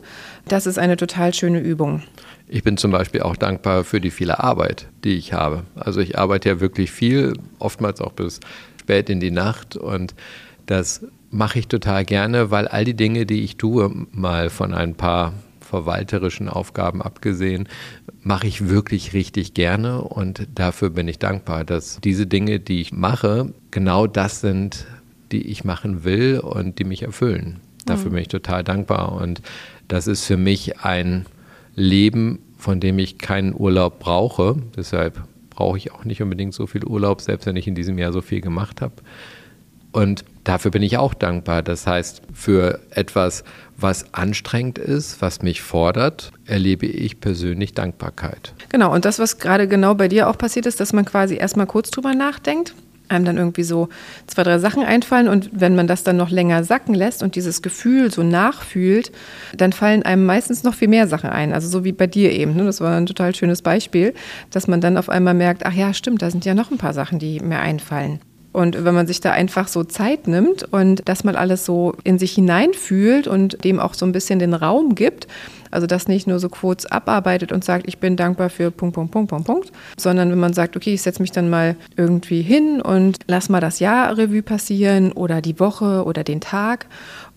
Das 0.48 0.66
ist 0.66 0.78
eine 0.78 0.96
total 0.96 1.34
schöne 1.34 1.58
Übung. 1.58 2.02
Ich 2.48 2.62
bin 2.62 2.76
zum 2.76 2.92
Beispiel 2.92 3.22
auch 3.22 3.36
dankbar 3.36 3.84
für 3.84 4.00
die 4.00 4.10
viele 4.10 4.38
Arbeit, 4.40 4.88
die 5.04 5.14
ich 5.14 5.32
habe. 5.32 5.64
Also 5.74 6.00
ich 6.00 6.18
arbeite 6.18 6.48
ja 6.48 6.60
wirklich 6.60 6.92
viel, 6.92 7.34
oftmals 7.58 8.00
auch 8.00 8.12
bis 8.12 8.40
spät 8.80 9.10
in 9.10 9.18
die 9.18 9.32
Nacht 9.32 9.76
und 9.76 10.14
das 10.66 11.04
mache 11.30 11.58
ich 11.58 11.68
total 11.68 12.04
gerne, 12.04 12.50
weil 12.50 12.68
all 12.68 12.84
die 12.84 12.94
Dinge, 12.94 13.26
die 13.26 13.42
ich 13.42 13.56
tue, 13.56 13.90
mal 14.12 14.48
von 14.48 14.74
ein 14.74 14.94
paar 14.94 15.32
verwalterischen 15.60 16.48
Aufgaben 16.48 17.02
abgesehen, 17.02 17.68
mache 18.22 18.46
ich 18.46 18.68
wirklich 18.68 19.12
richtig 19.12 19.54
gerne 19.54 20.02
und 20.02 20.46
dafür 20.54 20.90
bin 20.90 21.08
ich 21.08 21.18
dankbar, 21.18 21.64
dass 21.64 22.00
diese 22.02 22.26
Dinge, 22.26 22.60
die 22.60 22.80
ich 22.80 22.92
mache, 22.92 23.52
genau 23.72 24.06
das 24.06 24.40
sind, 24.40 24.86
die 25.32 25.48
ich 25.48 25.64
machen 25.64 26.04
will 26.04 26.38
und 26.38 26.78
die 26.78 26.84
mich 26.84 27.02
erfüllen. 27.02 27.60
Dafür 27.84 28.10
mhm. 28.10 28.14
bin 28.14 28.22
ich 28.22 28.28
total 28.28 28.64
dankbar. 28.64 29.12
Und 29.12 29.42
das 29.88 30.06
ist 30.06 30.24
für 30.24 30.36
mich 30.36 30.80
ein 30.80 31.26
Leben, 31.76 32.40
von 32.58 32.80
dem 32.80 32.98
ich 32.98 33.18
keinen 33.18 33.54
Urlaub 33.54 34.00
brauche. 34.00 34.56
Deshalb 34.76 35.22
brauche 35.50 35.78
ich 35.78 35.92
auch 35.92 36.04
nicht 36.04 36.20
unbedingt 36.22 36.54
so 36.54 36.66
viel 36.66 36.84
Urlaub, 36.84 37.20
selbst 37.20 37.46
wenn 37.46 37.56
ich 37.56 37.68
in 37.68 37.74
diesem 37.74 37.98
Jahr 37.98 38.12
so 38.12 38.22
viel 38.22 38.40
gemacht 38.40 38.80
habe. 38.80 38.94
Und 39.92 40.24
dafür 40.44 40.70
bin 40.70 40.82
ich 40.82 40.98
auch 40.98 41.14
dankbar. 41.14 41.62
Das 41.62 41.86
heißt, 41.86 42.22
für 42.34 42.80
etwas, 42.90 43.44
was 43.78 44.12
anstrengend 44.12 44.78
ist, 44.78 45.22
was 45.22 45.40
mich 45.40 45.62
fordert, 45.62 46.32
erlebe 46.44 46.86
ich 46.86 47.20
persönlich 47.20 47.72
Dankbarkeit. 47.72 48.52
Genau, 48.68 48.92
und 48.92 49.04
das, 49.04 49.18
was 49.18 49.38
gerade 49.38 49.68
genau 49.68 49.94
bei 49.94 50.08
dir 50.08 50.28
auch 50.28 50.36
passiert 50.36 50.66
ist, 50.66 50.80
dass 50.80 50.92
man 50.92 51.04
quasi 51.04 51.36
erstmal 51.36 51.66
kurz 51.66 51.90
drüber 51.90 52.14
nachdenkt 52.14 52.74
einem 53.08 53.24
dann 53.24 53.36
irgendwie 53.36 53.62
so 53.62 53.88
zwei, 54.26 54.42
drei 54.42 54.58
Sachen 54.58 54.82
einfallen 54.82 55.28
und 55.28 55.50
wenn 55.52 55.74
man 55.74 55.86
das 55.86 56.02
dann 56.02 56.16
noch 56.16 56.30
länger 56.30 56.64
sacken 56.64 56.94
lässt 56.94 57.22
und 57.22 57.36
dieses 57.36 57.62
Gefühl 57.62 58.10
so 58.10 58.22
nachfühlt, 58.22 59.12
dann 59.56 59.72
fallen 59.72 60.02
einem 60.02 60.26
meistens 60.26 60.62
noch 60.64 60.74
viel 60.74 60.88
mehr 60.88 61.08
Sachen 61.08 61.30
ein. 61.30 61.52
Also 61.52 61.68
so 61.68 61.84
wie 61.84 61.92
bei 61.92 62.06
dir 62.06 62.32
eben. 62.32 62.54
Ne? 62.54 62.64
Das 62.64 62.80
war 62.80 62.96
ein 62.96 63.06
total 63.06 63.34
schönes 63.34 63.62
Beispiel, 63.62 64.14
dass 64.50 64.68
man 64.68 64.80
dann 64.80 64.96
auf 64.96 65.08
einmal 65.08 65.34
merkt, 65.34 65.66
ach 65.66 65.74
ja, 65.74 65.92
stimmt, 65.94 66.22
da 66.22 66.30
sind 66.30 66.44
ja 66.44 66.54
noch 66.54 66.70
ein 66.70 66.78
paar 66.78 66.94
Sachen, 66.94 67.18
die 67.18 67.40
mir 67.40 67.60
einfallen. 67.60 68.20
Und 68.56 68.86
wenn 68.86 68.94
man 68.94 69.06
sich 69.06 69.20
da 69.20 69.32
einfach 69.32 69.68
so 69.68 69.84
Zeit 69.84 70.28
nimmt 70.28 70.64
und 70.72 71.02
das 71.04 71.24
mal 71.24 71.36
alles 71.36 71.66
so 71.66 71.94
in 72.04 72.18
sich 72.18 72.32
hineinfühlt 72.32 73.28
und 73.28 73.62
dem 73.64 73.78
auch 73.78 73.92
so 73.92 74.06
ein 74.06 74.12
bisschen 74.12 74.38
den 74.38 74.54
Raum 74.54 74.94
gibt, 74.94 75.26
also 75.70 75.86
das 75.86 76.08
nicht 76.08 76.26
nur 76.26 76.38
so 76.38 76.48
kurz 76.48 76.84
abarbeitet 76.84 77.52
und 77.52 77.64
sagt, 77.64 77.86
ich 77.88 77.98
bin 77.98 78.16
dankbar 78.16 78.50
für 78.50 78.70
Punkt, 78.70 78.94
Punkt, 78.94 79.12
Punkt, 79.12 79.30
Punkt, 79.30 79.46
Punkt, 79.46 79.72
sondern 79.96 80.30
wenn 80.30 80.38
man 80.38 80.52
sagt, 80.52 80.76
okay, 80.76 80.94
ich 80.94 81.02
setze 81.02 81.22
mich 81.22 81.32
dann 81.32 81.50
mal 81.50 81.76
irgendwie 81.96 82.42
hin 82.42 82.80
und 82.80 83.18
lass 83.26 83.48
mal 83.48 83.60
das 83.60 83.80
Jahr 83.80 84.16
Revue 84.16 84.42
passieren 84.42 85.12
oder 85.12 85.40
die 85.40 85.58
Woche 85.60 86.04
oder 86.04 86.24
den 86.24 86.40
Tag 86.40 86.86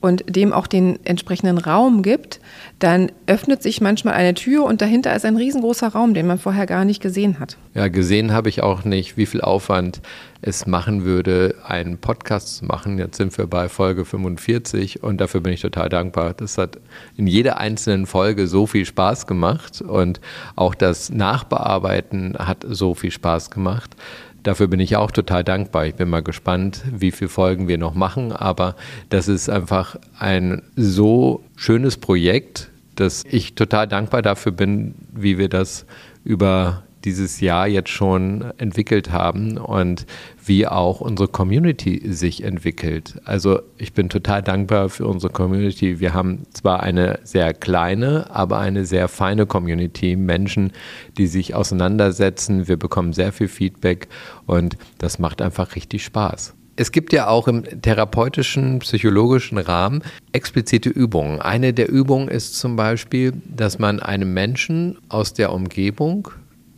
und 0.02 0.24
dem 0.28 0.54
auch 0.54 0.68
den 0.68 1.00
entsprechenden 1.06 1.58
Raum 1.58 2.04
gibt, 2.04 2.40
dann 2.80 3.12
öffnet 3.28 3.62
sich 3.62 3.82
manchmal 3.82 4.14
eine 4.14 4.34
Tür 4.34 4.64
und 4.64 4.82
dahinter 4.82 5.16
ist 5.16 5.26
ein 5.26 5.36
riesengroßer 5.36 5.90
Raum, 5.90 6.14
den 6.14 6.28
man 6.28 6.40
vorher 6.40 6.66
gar 6.66 6.86
nicht 6.86 7.02
gesehen 7.02 7.40
hat. 7.40 7.58
Ja, 7.74 7.88
gesehen 7.90 8.32
habe 8.32 8.50
ich 8.50 8.64
auch 8.64 8.86
nicht, 8.86 9.18
wie 9.18 9.26
viel 9.26 9.42
Aufwand 9.42 10.02
es 10.42 10.66
machen 10.66 11.04
würde, 11.04 11.56
einen 11.66 11.98
Podcast 11.98 12.58
zu 12.58 12.66
machen. 12.66 12.98
Jetzt 12.98 13.18
sind 13.18 13.38
wir 13.38 13.48
bei 13.48 13.68
Folge 13.68 14.06
45 14.06 15.04
und 15.04 15.20
dafür 15.20 15.42
bin 15.42 15.52
ich 15.52 15.62
total 15.62 15.90
dankbar. 15.90 16.34
Das 16.34 16.58
hat 16.58 16.80
in 17.18 17.28
jeder 17.28 17.58
einzelnen 17.58 18.06
Folge 18.06 18.48
so 18.48 18.66
viel 18.66 18.86
Spaß 18.86 19.28
gemacht 19.28 19.82
und 19.82 20.22
auch 20.56 20.76
das 20.76 21.10
Nachbearbeiten 21.10 22.38
hat 22.40 22.66
so 22.68 22.96
viel 22.96 23.12
Spaß 23.12 23.52
gemacht. 23.52 23.96
Dafür 24.44 24.68
bin 24.68 24.80
ich 24.80 24.96
auch 24.96 25.12
total 25.12 25.44
dankbar. 25.44 25.86
Ich 25.86 25.96
bin 25.96 26.10
mal 26.10 26.24
gespannt, 26.24 26.84
wie 26.92 27.12
viele 27.12 27.30
Folgen 27.30 27.68
wir 27.68 27.78
noch 27.78 27.94
machen, 27.94 28.32
aber 28.32 28.76
das 29.10 29.28
ist 29.28 29.50
einfach 29.50 29.98
ein 30.18 30.62
so 30.76 31.44
schönes 31.56 31.98
Projekt, 31.98 32.70
dass 32.96 33.24
ich 33.30 33.56
total 33.56 33.88
dankbar 33.88 34.22
dafür 34.22 34.52
bin, 34.52 34.96
wie 35.14 35.38
wir 35.38 35.50
das 35.50 35.86
über 36.24 36.84
dieses 37.10 37.40
Jahr 37.40 37.68
jetzt 37.68 37.90
schon 37.90 38.46
entwickelt 38.60 39.12
haben 39.12 39.58
und 39.58 40.06
wie 40.46 40.68
auch 40.68 41.02
unsere 41.02 41.28
Community 41.28 42.02
sich 42.06 42.44
entwickelt. 42.44 43.20
Also 43.26 43.62
ich 43.80 43.94
bin 43.94 44.10
total 44.10 44.44
dankbar 44.44 44.90
für 44.90 45.08
unsere 45.08 45.34
Community. 45.34 46.00
Wir 46.00 46.14
haben 46.14 46.44
zwar 46.54 46.84
eine 46.84 47.20
sehr 47.24 47.56
kleine, 47.56 48.30
aber 48.30 48.60
eine 48.60 48.86
sehr 48.86 49.08
feine 49.08 49.48
Community, 49.48 50.16
Menschen, 50.16 50.72
die 51.18 51.26
sich 51.26 51.56
auseinandersetzen. 51.56 52.68
Wir 52.68 52.78
bekommen 52.78 53.14
sehr 53.14 53.34
viel 53.34 53.48
Feedback 53.48 54.08
und 54.46 54.78
das 55.00 55.18
macht 55.18 55.42
einfach 55.42 55.76
richtig 55.76 56.04
Spaß. 56.04 56.54
Es 56.76 56.92
gibt 56.92 57.12
ja 57.12 57.28
auch 57.28 57.48
im 57.48 57.64
therapeutischen, 57.82 58.80
psychologischen 58.80 59.58
Rahmen 59.58 60.04
explizite 60.32 60.90
Übungen. 60.90 61.42
Eine 61.42 61.74
der 61.74 61.90
Übungen 61.90 62.28
ist 62.30 62.58
zum 62.58 62.76
Beispiel, 62.76 63.34
dass 63.46 63.80
man 63.80 64.00
einem 64.00 64.34
Menschen 64.34 64.98
aus 65.10 65.34
der 65.34 65.52
Umgebung 65.52 66.30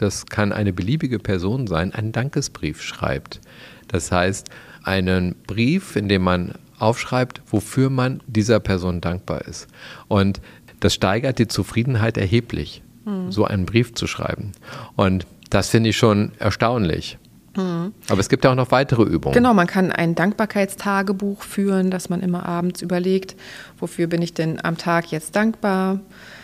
das 0.01 0.25
kann 0.25 0.51
eine 0.51 0.73
beliebige 0.73 1.19
Person 1.19 1.67
sein, 1.67 1.93
einen 1.93 2.11
Dankesbrief 2.11 2.81
schreibt. 2.81 3.39
Das 3.87 4.11
heißt, 4.11 4.49
einen 4.83 5.35
Brief, 5.45 5.95
in 5.95 6.09
dem 6.09 6.23
man 6.23 6.53
aufschreibt, 6.79 7.41
wofür 7.45 7.89
man 7.89 8.21
dieser 8.25 8.59
Person 8.59 8.99
dankbar 8.99 9.41
ist. 9.45 9.67
Und 10.07 10.41
das 10.79 10.95
steigert 10.95 11.37
die 11.37 11.47
Zufriedenheit 11.47 12.17
erheblich, 12.17 12.81
mhm. 13.05 13.31
so 13.31 13.45
einen 13.45 13.67
Brief 13.67 13.93
zu 13.93 14.07
schreiben. 14.07 14.53
Und 14.95 15.27
das 15.51 15.69
finde 15.69 15.91
ich 15.91 15.97
schon 15.97 16.31
erstaunlich. 16.39 17.19
Mhm. 17.55 17.93
Aber 18.09 18.19
es 18.19 18.29
gibt 18.29 18.43
ja 18.43 18.51
auch 18.51 18.55
noch 18.55 18.71
weitere 18.71 19.03
Übungen. 19.03 19.35
Genau, 19.35 19.53
man 19.53 19.67
kann 19.67 19.91
ein 19.91 20.15
Dankbarkeitstagebuch 20.15 21.43
führen, 21.43 21.91
dass 21.91 22.09
man 22.09 22.21
immer 22.21 22.45
abends 22.47 22.81
überlegt, 22.81 23.35
wofür 23.77 24.07
bin 24.07 24.23
ich 24.23 24.33
denn 24.33 24.63
am 24.63 24.77
Tag 24.77 25.11
jetzt 25.11 25.35
dankbar? 25.35 25.99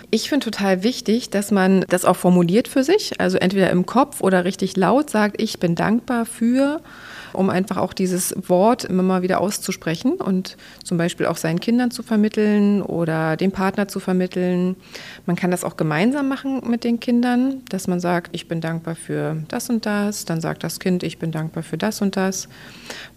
Ich 0.09 0.29
finde 0.29 0.45
total 0.45 0.83
wichtig, 0.83 1.31
dass 1.31 1.51
man 1.51 1.83
das 1.89 2.05
auch 2.05 2.15
formuliert 2.15 2.69
für 2.69 2.81
sich, 2.81 3.19
also 3.19 3.37
entweder 3.37 3.69
im 3.71 3.85
Kopf 3.85 4.21
oder 4.21 4.45
richtig 4.45 4.77
laut 4.77 5.09
sagt, 5.09 5.41
ich 5.41 5.59
bin 5.59 5.75
dankbar 5.75 6.25
für, 6.25 6.79
um 7.33 7.49
einfach 7.49 7.75
auch 7.75 7.91
dieses 7.91 8.33
Wort 8.47 8.85
immer 8.85 9.03
mal 9.03 9.21
wieder 9.21 9.41
auszusprechen 9.41 10.13
und 10.13 10.55
zum 10.81 10.97
Beispiel 10.97 11.25
auch 11.25 11.35
seinen 11.35 11.59
Kindern 11.59 11.91
zu 11.91 12.03
vermitteln 12.03 12.81
oder 12.81 13.35
dem 13.35 13.51
Partner 13.51 13.89
zu 13.89 13.99
vermitteln. 13.99 14.77
Man 15.25 15.35
kann 15.35 15.51
das 15.51 15.65
auch 15.65 15.75
gemeinsam 15.75 16.29
machen 16.29 16.61
mit 16.65 16.85
den 16.85 17.01
Kindern, 17.01 17.63
dass 17.67 17.87
man 17.87 17.99
sagt, 17.99 18.29
ich 18.31 18.47
bin 18.47 18.61
dankbar 18.61 18.95
für 18.95 19.43
das 19.49 19.69
und 19.69 19.85
das, 19.85 20.23
dann 20.23 20.39
sagt 20.39 20.63
das 20.63 20.79
Kind, 20.79 21.03
ich 21.03 21.19
bin 21.19 21.33
dankbar 21.33 21.63
für 21.63 21.77
das 21.77 22.01
und 22.01 22.15
das. 22.15 22.47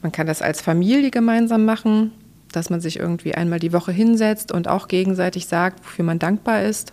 Man 0.03 0.11
kann 0.11 0.27
das 0.27 0.43
als 0.43 0.61
Familie 0.61 1.13
gemeinsam 1.13 1.65
machen 1.65 2.11
dass 2.53 2.71
man 2.71 2.81
sich 2.81 2.99
irgendwie 2.99 3.35
einmal 3.35 3.59
die 3.59 3.73
Woche 3.73 3.93
hinsetzt 3.93 4.53
und 4.53 4.69
auch 4.69 4.89
gegenseitig 4.89 5.47
sagt, 5.47 5.85
wofür 5.85 6.05
man 6.05 6.19
dankbar 6.19 6.63
ist. 6.63 6.93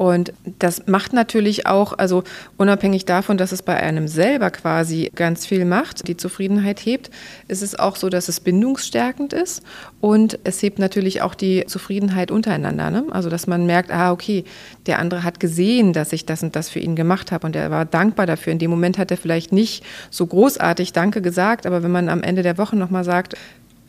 Und 0.00 0.32
das 0.58 0.86
macht 0.86 1.12
natürlich 1.12 1.66
auch, 1.66 1.92
also 1.98 2.24
unabhängig 2.56 3.04
davon, 3.04 3.36
dass 3.36 3.52
es 3.52 3.60
bei 3.60 3.76
einem 3.76 4.08
selber 4.08 4.50
quasi 4.50 5.12
ganz 5.14 5.44
viel 5.44 5.66
macht, 5.66 6.08
die 6.08 6.16
Zufriedenheit 6.16 6.80
hebt, 6.86 7.10
ist 7.48 7.60
es 7.60 7.78
auch 7.78 7.96
so, 7.96 8.08
dass 8.08 8.30
es 8.30 8.40
bindungsstärkend 8.40 9.34
ist 9.34 9.62
und 10.00 10.38
es 10.44 10.62
hebt 10.62 10.78
natürlich 10.78 11.20
auch 11.20 11.34
die 11.34 11.66
Zufriedenheit 11.66 12.30
untereinander. 12.30 12.90
Ne? 12.90 13.04
Also 13.10 13.28
dass 13.28 13.46
man 13.46 13.66
merkt, 13.66 13.92
ah, 13.92 14.10
okay, 14.10 14.44
der 14.86 15.00
andere 15.00 15.22
hat 15.22 15.38
gesehen, 15.38 15.92
dass 15.92 16.14
ich 16.14 16.24
das 16.24 16.42
und 16.42 16.56
das 16.56 16.70
für 16.70 16.80
ihn 16.80 16.96
gemacht 16.96 17.30
habe 17.30 17.46
und 17.46 17.54
er 17.54 17.70
war 17.70 17.84
dankbar 17.84 18.24
dafür. 18.24 18.54
In 18.54 18.58
dem 18.58 18.70
Moment 18.70 18.96
hat 18.96 19.10
er 19.10 19.18
vielleicht 19.18 19.52
nicht 19.52 19.84
so 20.08 20.24
großartig 20.24 20.94
Danke 20.94 21.20
gesagt, 21.20 21.66
aber 21.66 21.82
wenn 21.82 21.92
man 21.92 22.08
am 22.08 22.22
Ende 22.22 22.42
der 22.42 22.56
Woche 22.56 22.74
nochmal 22.74 23.04
sagt, 23.04 23.36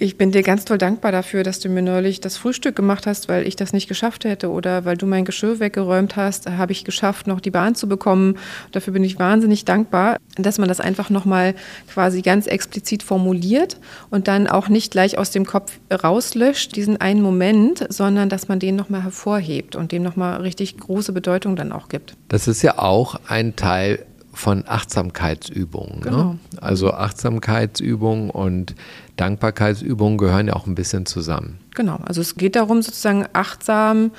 ich 0.01 0.17
bin 0.17 0.31
dir 0.31 0.41
ganz 0.41 0.65
toll 0.65 0.79
dankbar 0.79 1.11
dafür, 1.11 1.43
dass 1.43 1.59
du 1.59 1.69
mir 1.69 1.83
neulich 1.83 2.19
das 2.21 2.35
Frühstück 2.35 2.75
gemacht 2.75 3.05
hast, 3.05 3.29
weil 3.29 3.45
ich 3.45 3.55
das 3.55 3.71
nicht 3.71 3.87
geschafft 3.87 4.25
hätte 4.25 4.49
oder 4.49 4.83
weil 4.83 4.97
du 4.97 5.05
mein 5.05 5.25
Geschirr 5.25 5.59
weggeräumt 5.59 6.15
hast, 6.15 6.49
habe 6.49 6.71
ich 6.71 6.83
geschafft, 6.83 7.27
noch 7.27 7.39
die 7.39 7.51
Bahn 7.51 7.75
zu 7.75 7.87
bekommen. 7.87 8.37
Dafür 8.71 8.93
bin 8.93 9.03
ich 9.03 9.19
wahnsinnig 9.19 9.63
dankbar, 9.63 10.17
dass 10.37 10.57
man 10.57 10.67
das 10.67 10.79
einfach 10.79 11.11
nochmal 11.11 11.53
quasi 11.87 12.23
ganz 12.23 12.47
explizit 12.47 13.03
formuliert 13.03 13.79
und 14.09 14.27
dann 14.27 14.47
auch 14.47 14.69
nicht 14.69 14.91
gleich 14.91 15.19
aus 15.19 15.29
dem 15.29 15.45
Kopf 15.45 15.77
rauslöscht, 15.91 16.75
diesen 16.75 16.99
einen 16.99 17.21
Moment, 17.21 17.85
sondern 17.89 18.27
dass 18.27 18.47
man 18.47 18.57
den 18.57 18.75
nochmal 18.75 19.03
hervorhebt 19.03 19.75
und 19.75 19.91
dem 19.91 20.01
nochmal 20.01 20.41
richtig 20.41 20.79
große 20.79 21.13
Bedeutung 21.13 21.55
dann 21.55 21.71
auch 21.71 21.89
gibt. 21.89 22.15
Das 22.27 22.47
ist 22.47 22.63
ja 22.63 22.79
auch 22.79 23.19
ein 23.27 23.55
Teil 23.55 24.03
von 24.33 24.63
Achtsamkeitsübungen. 24.67 25.99
Ne? 25.99 26.03
Genau. 26.03 26.23
Ne? 26.23 26.39
Also 26.59 26.91
Achtsamkeitsübungen 26.91 28.29
und 28.29 28.75
Dankbarkeitsübungen 29.17 30.17
gehören 30.17 30.47
ja 30.47 30.53
auch 30.53 30.67
ein 30.67 30.75
bisschen 30.75 31.05
zusammen. 31.05 31.59
Genau, 31.75 31.99
also 32.05 32.21
es 32.21 32.35
geht 32.35 32.55
darum, 32.55 32.81
sozusagen 32.81 33.25
achtsam 33.33 34.11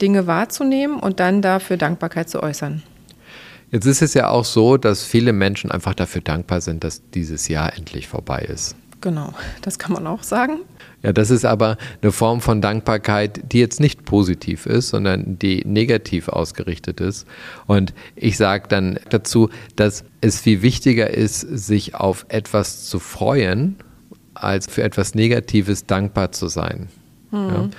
Dinge 0.00 0.26
wahrzunehmen 0.26 0.98
und 0.98 1.20
dann 1.20 1.42
dafür 1.42 1.76
Dankbarkeit 1.76 2.28
zu 2.28 2.42
äußern. 2.42 2.82
Jetzt 3.70 3.84
ist 3.86 4.00
es 4.00 4.14
ja 4.14 4.30
auch 4.30 4.44
so, 4.44 4.78
dass 4.78 5.04
viele 5.04 5.32
Menschen 5.32 5.70
einfach 5.70 5.94
dafür 5.94 6.22
dankbar 6.22 6.60
sind, 6.60 6.84
dass 6.84 7.02
dieses 7.10 7.48
Jahr 7.48 7.76
endlich 7.76 8.08
vorbei 8.08 8.40
ist. 8.40 8.76
Genau, 9.00 9.32
das 9.62 9.78
kann 9.78 9.92
man 9.92 10.06
auch 10.06 10.22
sagen. 10.22 10.60
Ja, 11.02 11.12
das 11.12 11.30
ist 11.30 11.44
aber 11.44 11.76
eine 12.02 12.10
Form 12.10 12.40
von 12.40 12.60
Dankbarkeit, 12.60 13.52
die 13.52 13.60
jetzt 13.60 13.78
nicht 13.78 14.04
positiv 14.04 14.66
ist, 14.66 14.88
sondern 14.88 15.38
die 15.38 15.64
negativ 15.64 16.28
ausgerichtet 16.28 17.00
ist. 17.00 17.26
Und 17.66 17.94
ich 18.16 18.36
sage 18.36 18.66
dann 18.68 18.98
dazu, 19.10 19.50
dass 19.76 20.04
es 20.20 20.40
viel 20.40 20.62
wichtiger 20.62 21.10
ist, 21.10 21.40
sich 21.40 21.94
auf 21.94 22.26
etwas 22.28 22.86
zu 22.86 22.98
freuen, 22.98 23.76
als 24.42 24.66
für 24.66 24.82
etwas 24.82 25.14
Negatives 25.14 25.86
dankbar 25.86 26.32
zu 26.32 26.48
sein. 26.48 26.88
Mhm. 27.30 27.38
Ja? 27.38 27.70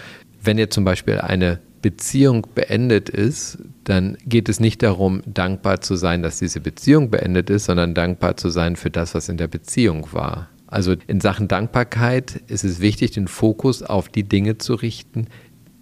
Wenn 0.41 0.57
jetzt 0.57 0.73
zum 0.73 0.85
Beispiel 0.85 1.19
eine 1.19 1.59
Beziehung 1.81 2.47
beendet 2.55 3.09
ist, 3.09 3.57
dann 3.85 4.17
geht 4.25 4.49
es 4.49 4.59
nicht 4.59 4.83
darum, 4.83 5.21
dankbar 5.25 5.81
zu 5.81 5.95
sein, 5.95 6.21
dass 6.21 6.39
diese 6.39 6.59
Beziehung 6.59 7.09
beendet 7.09 7.49
ist, 7.49 7.65
sondern 7.65 7.93
dankbar 7.93 8.37
zu 8.37 8.49
sein 8.49 8.75
für 8.75 8.89
das, 8.89 9.15
was 9.15 9.29
in 9.29 9.37
der 9.37 9.47
Beziehung 9.47 10.07
war. 10.11 10.49
Also 10.67 10.95
in 11.07 11.19
Sachen 11.19 11.47
Dankbarkeit 11.47 12.41
ist 12.47 12.63
es 12.63 12.79
wichtig, 12.79 13.11
den 13.11 13.27
Fokus 13.27 13.81
auf 13.81 14.09
die 14.09 14.23
Dinge 14.23 14.57
zu 14.57 14.75
richten, 14.75 15.27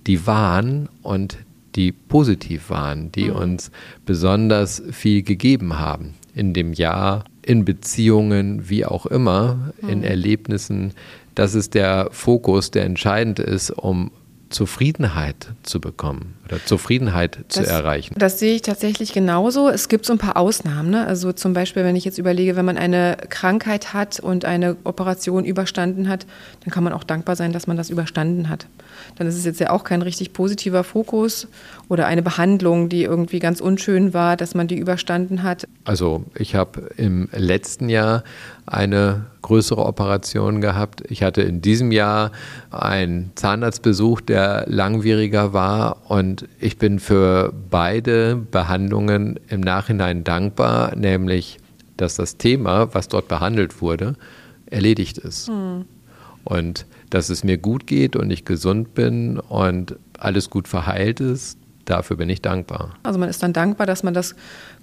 die 0.05 0.25
waren 0.25 0.87
und 1.01 1.37
die 1.75 1.91
positiv 1.91 2.69
waren, 2.69 3.11
die 3.11 3.29
mhm. 3.29 3.35
uns 3.35 3.71
besonders 4.05 4.81
viel 4.91 5.23
gegeben 5.23 5.77
haben 5.79 6.13
in 6.37 6.53
dem 6.53 6.73
Jahr, 6.73 7.25
in 7.41 7.65
Beziehungen, 7.65 8.69
wie 8.69 8.85
auch 8.85 9.05
immer, 9.05 9.73
mhm. 9.81 9.89
in 9.89 10.03
Erlebnissen. 10.03 10.93
Das 11.35 11.55
ist 11.55 11.73
der 11.73 12.09
Fokus, 12.11 12.71
der 12.71 12.85
entscheidend 12.85 13.39
ist, 13.39 13.71
um 13.71 14.11
Zufriedenheit 14.49 15.49
zu 15.63 15.81
bekommen 15.81 16.35
oder 16.45 16.63
Zufriedenheit 16.63 17.39
das, 17.49 17.65
zu 17.65 17.69
erreichen. 17.69 18.15
Das 18.17 18.39
sehe 18.39 18.55
ich 18.55 18.61
tatsächlich 18.61 19.13
genauso. 19.13 19.69
Es 19.69 19.89
gibt 19.89 20.05
so 20.05 20.13
ein 20.13 20.19
paar 20.19 20.37
Ausnahmen. 20.37 20.89
Ne? 20.89 21.05
Also 21.05 21.33
zum 21.33 21.53
Beispiel, 21.53 21.83
wenn 21.83 21.95
ich 21.95 22.05
jetzt 22.05 22.17
überlege, 22.17 22.55
wenn 22.55 22.65
man 22.65 22.77
eine 22.77 23.17
Krankheit 23.29 23.93
hat 23.93 24.19
und 24.19 24.45
eine 24.45 24.77
Operation 24.83 25.45
überstanden 25.45 26.07
hat, 26.07 26.25
dann 26.63 26.71
kann 26.71 26.83
man 26.83 26.93
auch 26.93 27.03
dankbar 27.03 27.35
sein, 27.35 27.51
dass 27.51 27.67
man 27.67 27.77
das 27.77 27.89
überstanden 27.89 28.49
hat. 28.49 28.67
Dann 29.17 29.27
ist 29.27 29.35
es 29.35 29.45
jetzt 29.45 29.59
ja 29.59 29.69
auch 29.69 29.83
kein 29.83 30.01
richtig 30.01 30.33
positiver 30.33 30.83
Fokus 30.83 31.47
oder 31.89 32.07
eine 32.07 32.21
Behandlung, 32.21 32.89
die 32.89 33.03
irgendwie 33.03 33.39
ganz 33.39 33.61
unschön 33.61 34.13
war, 34.13 34.37
dass 34.37 34.55
man 34.55 34.67
die 34.67 34.77
überstanden 34.77 35.43
hat. 35.43 35.67
Also 35.83 36.25
ich 36.35 36.55
habe 36.55 36.89
im 36.97 37.29
letzten 37.33 37.89
Jahr 37.89 38.23
eine 38.67 39.25
größere 39.41 39.83
Operation 39.83 40.61
gehabt. 40.61 41.01
Ich 41.09 41.23
hatte 41.23 41.41
in 41.41 41.61
diesem 41.61 41.91
Jahr 41.91 42.31
einen 42.69 43.31
Zahnarztbesuch, 43.35 44.21
der 44.21 44.65
langwieriger 44.67 45.53
war 45.53 46.11
und 46.11 46.47
ich 46.59 46.77
bin 46.77 46.99
für 46.99 47.53
beide 47.69 48.35
Behandlungen 48.35 49.39
im 49.47 49.61
Nachhinein 49.61 50.23
dankbar, 50.23 50.95
nämlich 50.95 51.59
dass 51.95 52.15
das 52.15 52.37
Thema, 52.37 52.93
was 52.93 53.07
dort 53.07 53.27
behandelt 53.27 53.81
wurde, 53.81 54.15
erledigt 54.67 55.17
ist. 55.17 55.47
Hm. 55.47 55.85
Und 56.43 56.85
dass 57.09 57.29
es 57.29 57.43
mir 57.43 57.57
gut 57.57 57.87
geht 57.87 58.15
und 58.15 58.29
ich 58.31 58.45
gesund 58.45 58.93
bin 58.93 59.39
und 59.39 59.95
alles 60.19 60.49
gut 60.49 60.67
verheilt 60.67 61.19
ist, 61.19 61.57
dafür 61.85 62.17
bin 62.17 62.29
ich 62.29 62.41
dankbar. 62.41 62.95
Also 63.03 63.17
man 63.19 63.29
ist 63.29 63.41
dann 63.43 63.53
dankbar, 63.53 63.87
dass 63.87 64.03
man 64.03 64.13
das 64.13 64.35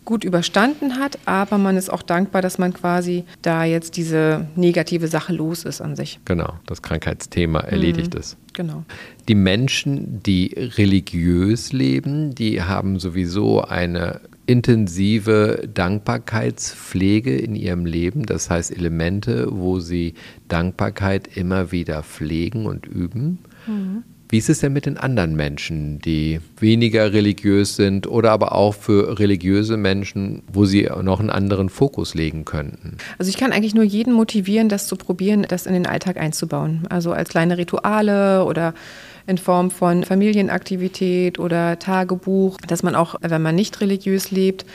gut 0.04 0.24
überstanden 0.24 0.98
hat, 0.98 1.18
aber 1.24 1.58
man 1.58 1.76
ist 1.76 1.90
auch 1.90 2.02
dankbar, 2.02 2.42
dass 2.42 2.58
man 2.58 2.72
quasi 2.72 3.24
da 3.42 3.64
jetzt 3.64 3.96
diese 3.96 4.46
negative 4.56 5.08
Sache 5.08 5.32
los 5.32 5.64
ist 5.64 5.80
an 5.80 5.96
sich. 5.96 6.20
Genau, 6.24 6.54
das 6.66 6.82
Krankheitsthema 6.82 7.60
erledigt 7.60 8.14
mhm, 8.14 8.20
ist. 8.20 8.36
Genau. 8.52 8.84
Die 9.28 9.34
Menschen, 9.34 10.22
die 10.22 10.54
religiös 10.56 11.72
leben, 11.72 12.34
die 12.34 12.62
haben 12.62 12.98
sowieso 12.98 13.62
eine 13.62 14.20
intensive 14.46 15.68
Dankbarkeitspflege 15.72 17.36
in 17.36 17.54
ihrem 17.54 17.86
Leben, 17.86 18.26
das 18.26 18.50
heißt 18.50 18.76
Elemente, 18.76 19.48
wo 19.50 19.80
sie 19.80 20.14
Dankbarkeit 20.48 21.36
immer 21.36 21.72
wieder 21.72 22.02
pflegen 22.02 22.66
und 22.66 22.86
üben. 22.86 23.38
Mhm. 23.66 24.04
Wie 24.34 24.38
ist 24.38 24.50
es 24.50 24.58
denn 24.58 24.72
mit 24.72 24.86
den 24.86 24.96
anderen 24.96 25.36
Menschen, 25.36 26.00
die 26.00 26.40
weniger 26.58 27.12
religiös 27.12 27.76
sind 27.76 28.08
oder 28.08 28.32
aber 28.32 28.50
auch 28.50 28.74
für 28.74 29.20
religiöse 29.20 29.76
Menschen, 29.76 30.42
wo 30.52 30.64
sie 30.64 30.90
noch 31.02 31.20
einen 31.20 31.30
anderen 31.30 31.68
Fokus 31.68 32.16
legen 32.16 32.44
könnten? 32.44 32.96
Also 33.16 33.28
ich 33.28 33.36
kann 33.36 33.52
eigentlich 33.52 33.76
nur 33.76 33.84
jeden 33.84 34.12
motivieren, 34.12 34.68
das 34.68 34.88
zu 34.88 34.96
probieren, 34.96 35.46
das 35.48 35.66
in 35.66 35.72
den 35.72 35.86
Alltag 35.86 36.16
einzubauen. 36.16 36.82
Also 36.90 37.12
als 37.12 37.28
kleine 37.28 37.58
Rituale 37.58 38.44
oder 38.44 38.74
in 39.28 39.38
Form 39.38 39.70
von 39.70 40.02
Familienaktivität 40.02 41.38
oder 41.38 41.78
Tagebuch, 41.78 42.56
dass 42.56 42.82
man 42.82 42.96
auch, 42.96 43.14
wenn 43.20 43.40
man 43.40 43.54
nicht 43.54 43.80
religiös 43.80 44.32
lebt, 44.32 44.66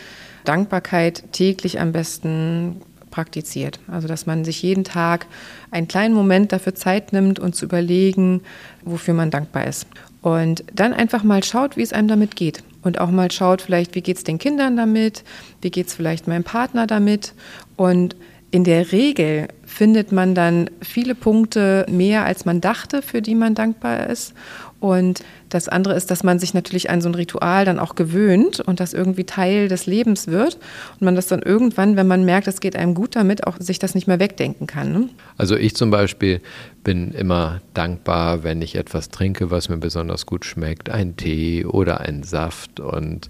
Dankbarkeit 0.46 1.34
täglich 1.34 1.82
am 1.82 1.92
besten 1.92 2.78
praktiziert. 3.12 3.80
Also 3.88 4.08
dass 4.08 4.26
man 4.26 4.46
sich 4.46 4.62
jeden 4.62 4.84
Tag 4.84 5.28
einen 5.72 5.88
kleinen 5.88 6.14
Moment 6.14 6.52
dafür 6.52 6.76
Zeit 6.76 7.14
nimmt 7.14 7.40
und 7.40 7.56
zu 7.56 7.66
überlegen, 7.66 8.42
wofür 8.84 9.14
man 9.14 9.32
dankbar 9.32 9.68
ist. 9.68 9.88
Und 10.22 10.64
dann 10.74 10.94
einfach 10.94 11.24
mal 11.24 11.44
schaut, 11.44 11.78
wie 11.78 11.82
es 11.82 11.94
einem 11.94 12.08
damit 12.08 12.36
geht. 12.36 12.64
Und 12.82 13.00
auch 13.00 13.12
mal 13.12 13.32
schaut, 13.32 13.62
vielleicht, 13.62 13.96
wie 13.96 14.02
geht 14.02 14.18
es 14.18 14.24
den 14.24 14.38
Kindern 14.38 14.78
damit, 14.78 15.24
wie 15.62 15.70
geht 15.70 15.88
es 15.88 15.94
vielleicht 15.94 16.28
meinem 16.28 16.44
Partner 16.44 16.88
damit. 16.88 17.34
Und 17.76 18.16
in 18.52 18.64
der 18.64 18.92
Regel 18.92 19.48
findet 19.64 20.12
man 20.12 20.34
dann 20.34 20.70
viele 20.82 21.14
Punkte 21.14 21.86
mehr, 21.90 22.26
als 22.26 22.46
man 22.46 22.62
dachte, 22.62 23.02
für 23.02 23.22
die 23.22 23.36
man 23.36 23.54
dankbar 23.54 24.08
ist. 24.08 24.34
Und 24.80 25.24
das 25.50 25.68
andere 25.68 25.94
ist, 25.96 26.10
dass 26.10 26.24
man 26.24 26.40
sich 26.40 26.54
natürlich 26.54 26.90
an 26.90 27.02
so 27.02 27.10
ein 27.10 27.16
Ritual 27.16 27.66
dann 27.66 27.80
auch 27.80 27.96
gewöhnt 27.96 28.62
und 28.62 28.80
das 28.80 28.94
irgendwie 28.94 29.26
Teil 29.26 29.68
des 29.68 29.88
Lebens 29.88 30.28
wird 30.28 30.56
und 30.94 31.02
man 31.02 31.16
das 31.16 31.28
dann 31.28 31.42
irgendwann, 31.42 31.98
wenn 31.98 32.08
man 32.08 32.24
merkt, 32.24 32.48
es 32.48 32.62
geht 32.62 32.78
einem 32.78 32.94
gut 32.94 33.16
damit, 33.16 33.46
auch 33.46 33.58
sich 33.60 33.78
das 33.78 33.94
nicht 33.94 34.08
mehr 34.08 34.20
wegdenken 34.20 34.68
kann. 34.68 34.94
Ne? 34.94 35.10
Also 35.38 35.58
ich 35.58 35.76
zum 35.76 35.92
Beispiel 35.92 36.40
bin 36.84 37.12
immer 37.12 37.62
dankbar, 37.74 38.44
wenn 38.44 38.62
ich 38.62 38.76
etwas 38.76 39.10
trinke, 39.10 39.52
was 39.52 39.68
mir 39.68 39.78
besonders 39.78 40.26
gut 40.26 40.46
schmeckt, 40.46 40.90
ein 40.90 41.18
Tee 41.18 41.66
oder 41.66 42.00
ein 42.00 42.24
Saft 42.24 42.80
und 42.80 43.30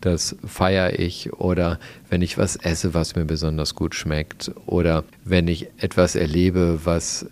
das 0.00 0.36
feiere 0.44 0.98
ich 0.98 1.32
oder 1.34 1.78
wenn 2.08 2.22
ich 2.22 2.38
was 2.38 2.56
esse, 2.56 2.94
was 2.94 3.16
mir 3.16 3.24
besonders 3.24 3.74
gut 3.74 3.94
schmeckt 3.94 4.50
oder 4.66 5.04
wenn 5.24 5.48
ich 5.48 5.68
etwas 5.78 6.14
erlebe, 6.14 6.80
was 6.84 7.26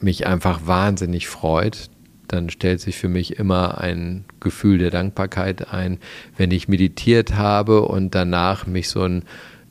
mich 0.00 0.26
einfach 0.26 0.66
wahnsinnig 0.66 1.28
freut, 1.28 1.90
dann 2.28 2.50
stellt 2.50 2.80
sich 2.80 2.96
für 2.96 3.08
mich 3.08 3.38
immer 3.38 3.78
ein 3.78 4.24
Gefühl 4.40 4.78
der 4.78 4.90
Dankbarkeit 4.90 5.72
ein. 5.72 5.98
Wenn 6.36 6.50
ich 6.50 6.68
meditiert 6.68 7.34
habe 7.34 7.82
und 7.82 8.14
danach 8.14 8.66
mich 8.66 8.88
so 8.88 9.02
ein 9.02 9.24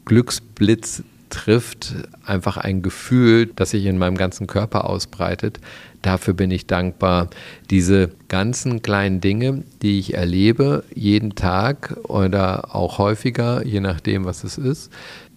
Glücksblitz 0.06 1.04
trifft, 1.34 1.96
einfach 2.26 2.58
ein 2.58 2.82
Gefühl, 2.82 3.48
das 3.56 3.72
sich 3.72 3.86
in 3.86 3.98
meinem 3.98 4.16
ganzen 4.16 4.48
Körper 4.48 4.90
ausbreitet. 4.90 5.60
Dafür 6.02 6.34
bin 6.34 6.52
ich 6.52 6.68
dankbar. 6.68 7.30
Diese 7.70 8.12
ganzen 8.28 8.82
kleinen 8.82 9.20
Dinge, 9.20 9.64
die 9.82 10.00
ich 10.00 10.14
erlebe, 10.14 10.84
jeden 10.94 11.36
Tag 11.36 11.98
oder 12.04 12.76
auch 12.76 13.00
häufiger, 13.00 13.66
je 13.66 13.80
nachdem, 13.80 14.26
was 14.26 14.44
es 14.44 14.58
ist, 14.58 14.92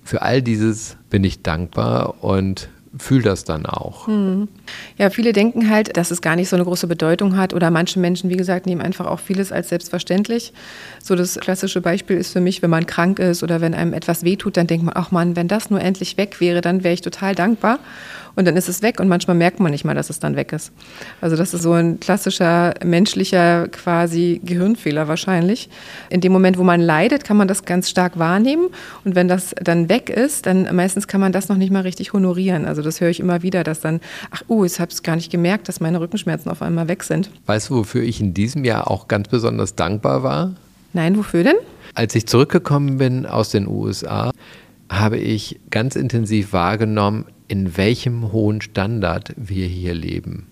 für 0.05 0.23
all 0.23 0.43
dieses 0.43 0.97
bin 1.09 1.25
ich 1.25 1.43
dankbar 1.43 2.23
und 2.23 2.69
fühle 2.99 3.23
das 3.23 3.45
dann 3.45 3.67
auch. 3.67 4.07
Hm. 4.07 4.49
Ja, 4.97 5.11
viele 5.11 5.33
denken 5.33 5.71
halt, 5.71 5.97
dass 5.97 6.11
es 6.11 6.23
gar 6.23 6.37
nicht 6.37 6.49
so 6.49 6.57
eine 6.57 6.65
große 6.65 6.87
Bedeutung 6.87 7.37
hat 7.37 7.55
oder 7.55 7.71
manche 7.71 7.99
Menschen, 7.99 8.31
wie 8.31 8.37
gesagt, 8.37 8.67
nehmen 8.67 8.81
einfach 8.81 9.07
auch 9.07 9.21
vieles 9.21 9.53
als 9.53 9.69
selbstverständlich. 9.69 10.53
So 11.03 11.17
das 11.17 11.37
klassische 11.37 11.81
Beispiel 11.81 12.17
ist 12.17 12.33
für 12.33 12.41
mich, 12.41 12.63
wenn 12.63 12.71
man 12.71 12.87
krank 12.87 13.19
ist 13.19 13.43
oder 13.43 13.61
wenn 13.61 13.75
einem 13.75 13.93
etwas 13.93 14.25
wehtut, 14.25 14.57
dann 14.57 14.67
denkt 14.67 14.85
man, 14.85 14.95
ach 14.97 15.11
man, 15.11 15.37
wenn 15.37 15.49
das 15.49 15.71
nur 15.71 15.81
endlich 15.81 16.17
weg 16.17 16.41
wäre, 16.41 16.61
dann 16.61 16.85
wäre 16.85 16.95
ich 16.95 17.03
total 17.03 17.35
dankbar 17.35 17.79
und 18.37 18.47
dann 18.47 18.57
ist 18.57 18.69
es 18.69 18.83
weg 18.83 19.01
und 19.01 19.09
manchmal 19.09 19.37
merkt 19.37 19.59
man 19.59 19.73
nicht 19.73 19.85
mal, 19.85 19.95
dass 19.95 20.11
es 20.11 20.21
dann 20.21 20.37
weg 20.37 20.53
ist. 20.53 20.71
Also 21.21 21.37
das 21.37 21.55
ist 21.55 21.63
so 21.63 21.73
ein 21.73 21.99
klassischer 21.99 22.75
menschlicher 22.85 23.69
quasi 23.69 24.41
Gehirnfehler 24.45 25.09
wahrscheinlich. 25.09 25.69
In 26.11 26.21
dem 26.21 26.33
Moment, 26.33 26.59
wo 26.59 26.63
man 26.63 26.81
leidet, 26.81 27.25
kann 27.25 27.37
man 27.37 27.49
das 27.49 27.65
ganz 27.65 27.91
stark 27.91 28.19
wahrnehmen 28.19 28.69
und 29.05 29.15
wenn 29.15 29.27
das 29.27 29.55
dann 29.61 29.89
weg 29.89 30.11
ist, 30.11 30.47
dann 30.47 30.75
meistens 30.77 31.09
kann 31.09 31.21
man 31.21 31.33
das 31.33 31.49
noch 31.49 31.57
nicht 31.57 31.73
mal 31.73 31.83
richtig 31.83 32.13
honorieren. 32.13 32.67
Also 32.67 32.83
das 32.83 33.01
höre 33.01 33.09
ich 33.09 33.21
immer 33.21 33.43
wieder, 33.43 33.65
dass 33.65 33.81
dann, 33.81 34.01
ach, 34.31 34.43
uh, 34.49 34.65
ich 34.65 34.79
habe 34.79 34.93
es 34.93 35.03
gar 35.03 35.17
nicht 35.17 35.33
gemerkt, 35.33 35.69
dass 35.69 35.81
meine 35.81 36.01
Rückenschmerzen 36.01 36.51
auf 36.51 36.63
einmal 36.63 36.89
weg 36.89 37.03
sind. 37.03 37.31
Weißt 37.47 37.71
du, 37.71 37.77
wofür 37.77 38.03
ich 38.03 38.21
in 38.21 38.35
diesem 38.35 38.65
Jahr 38.65 38.91
auch 38.91 39.09
ganz 39.09 39.29
besonders 39.29 39.75
dankbar 39.75 40.23
war? 40.23 40.55
Nein, 40.93 41.17
wofür 41.17 41.43
denn? 41.43 41.57
Als 41.95 42.15
ich 42.15 42.27
zurückgekommen 42.27 42.99
bin 42.99 43.25
aus 43.27 43.51
den 43.51 43.67
USA, 43.67 44.31
habe 44.91 45.17
ich 45.17 45.59
ganz 45.71 45.97
intensiv 45.97 46.53
wahrgenommen, 46.53 47.25
in 47.49 47.77
welchem 47.77 48.33
hohen 48.33 48.61
Standard 48.61 49.35
wir 49.37 49.67
hier 49.67 49.95
leben. 49.95 50.47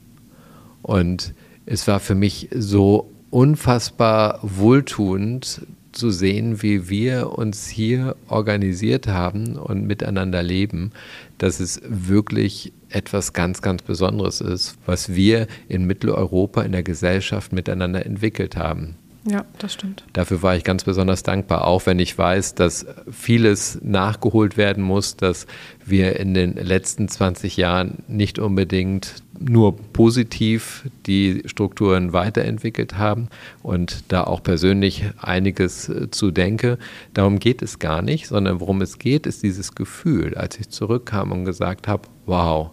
Und 0.82 1.34
es 1.66 1.86
war 1.88 2.00
für 2.00 2.14
mich 2.14 2.48
so 2.52 3.10
unfassbar 3.30 4.38
wohltuend 4.42 5.62
zu 5.92 6.10
sehen, 6.10 6.62
wie 6.62 6.88
wir 6.88 7.38
uns 7.38 7.68
hier 7.68 8.16
organisiert 8.28 9.06
haben 9.06 9.56
und 9.56 9.86
miteinander 9.86 10.42
leben, 10.42 10.92
dass 11.38 11.60
es 11.60 11.80
wirklich 11.84 12.72
etwas 12.88 13.32
ganz, 13.32 13.62
ganz 13.62 13.82
Besonderes 13.82 14.40
ist, 14.40 14.76
was 14.86 15.14
wir 15.14 15.46
in 15.68 15.84
Mitteleuropa 15.84 16.62
in 16.62 16.72
der 16.72 16.82
Gesellschaft 16.82 17.52
miteinander 17.52 18.04
entwickelt 18.04 18.56
haben. 18.56 18.96
Ja, 19.26 19.46
das 19.58 19.72
stimmt. 19.72 20.04
Dafür 20.12 20.42
war 20.42 20.54
ich 20.54 20.64
ganz 20.64 20.84
besonders 20.84 21.22
dankbar, 21.22 21.66
auch 21.66 21.86
wenn 21.86 21.98
ich 21.98 22.16
weiß, 22.16 22.56
dass 22.56 22.84
vieles 23.10 23.78
nachgeholt 23.82 24.58
werden 24.58 24.82
muss, 24.82 25.16
dass 25.16 25.46
wir 25.84 26.20
in 26.20 26.34
den 26.34 26.54
letzten 26.54 27.08
20 27.08 27.56
Jahren 27.56 28.02
nicht 28.06 28.38
unbedingt 28.38 29.14
nur 29.40 29.76
positiv 29.76 30.84
die 31.06 31.42
Strukturen 31.46 32.12
weiterentwickelt 32.12 32.98
haben 32.98 33.28
und 33.62 34.04
da 34.08 34.24
auch 34.24 34.42
persönlich 34.42 35.04
einiges 35.18 35.88
äh, 35.88 36.10
zu 36.10 36.30
denke. 36.30 36.78
Darum 37.14 37.38
geht 37.38 37.62
es 37.62 37.78
gar 37.78 38.02
nicht, 38.02 38.28
sondern 38.28 38.60
worum 38.60 38.82
es 38.82 38.98
geht, 38.98 39.26
ist 39.26 39.42
dieses 39.42 39.74
Gefühl, 39.74 40.34
als 40.34 40.58
ich 40.60 40.68
zurückkam 40.68 41.32
und 41.32 41.46
gesagt 41.46 41.88
habe, 41.88 42.08
wow, 42.26 42.72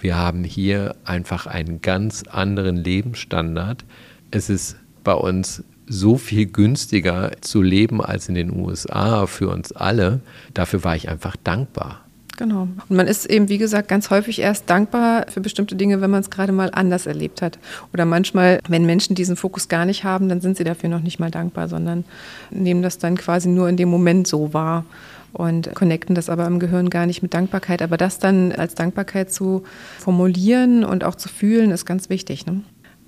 wir 0.00 0.16
haben 0.16 0.42
hier 0.42 0.96
einfach 1.04 1.46
einen 1.46 1.80
ganz 1.80 2.24
anderen 2.24 2.76
Lebensstandard. 2.76 3.84
Es 4.30 4.50
ist 4.50 4.76
bei 5.04 5.14
uns 5.14 5.62
so 5.86 6.16
viel 6.16 6.46
günstiger 6.46 7.32
zu 7.40 7.62
leben 7.62 8.02
als 8.02 8.28
in 8.28 8.34
den 8.34 8.54
USA 8.54 9.26
für 9.26 9.48
uns 9.48 9.72
alle. 9.72 10.20
Dafür 10.54 10.84
war 10.84 10.96
ich 10.96 11.08
einfach 11.08 11.36
dankbar. 11.42 12.04
Genau. 12.36 12.62
Und 12.88 12.96
man 12.96 13.06
ist 13.06 13.26
eben, 13.26 13.48
wie 13.48 13.58
gesagt, 13.58 13.88
ganz 13.88 14.10
häufig 14.10 14.40
erst 14.40 14.68
dankbar 14.68 15.26
für 15.28 15.40
bestimmte 15.40 15.76
Dinge, 15.76 16.00
wenn 16.00 16.10
man 16.10 16.20
es 16.20 16.30
gerade 16.30 16.52
mal 16.52 16.70
anders 16.72 17.06
erlebt 17.06 17.42
hat. 17.42 17.58
Oder 17.92 18.04
manchmal, 18.04 18.58
wenn 18.68 18.86
Menschen 18.86 19.14
diesen 19.14 19.36
Fokus 19.36 19.68
gar 19.68 19.84
nicht 19.84 20.04
haben, 20.04 20.28
dann 20.28 20.40
sind 20.40 20.56
sie 20.56 20.64
dafür 20.64 20.88
noch 20.88 21.00
nicht 21.00 21.20
mal 21.20 21.30
dankbar, 21.30 21.68
sondern 21.68 22.04
nehmen 22.50 22.82
das 22.82 22.98
dann 22.98 23.16
quasi 23.16 23.48
nur 23.48 23.68
in 23.68 23.76
dem 23.76 23.88
Moment 23.88 24.26
so 24.26 24.52
wahr 24.52 24.84
und 25.32 25.74
connecten 25.74 26.14
das 26.14 26.28
aber 26.28 26.46
im 26.46 26.58
Gehirn 26.58 26.90
gar 26.90 27.06
nicht 27.06 27.22
mit 27.22 27.34
Dankbarkeit. 27.34 27.82
Aber 27.82 27.96
das 27.96 28.18
dann 28.18 28.52
als 28.52 28.74
Dankbarkeit 28.74 29.32
zu 29.32 29.64
formulieren 29.98 30.84
und 30.84 31.04
auch 31.04 31.14
zu 31.14 31.28
fühlen, 31.28 31.70
ist 31.70 31.86
ganz 31.86 32.08
wichtig. 32.08 32.46
Ne? 32.46 32.62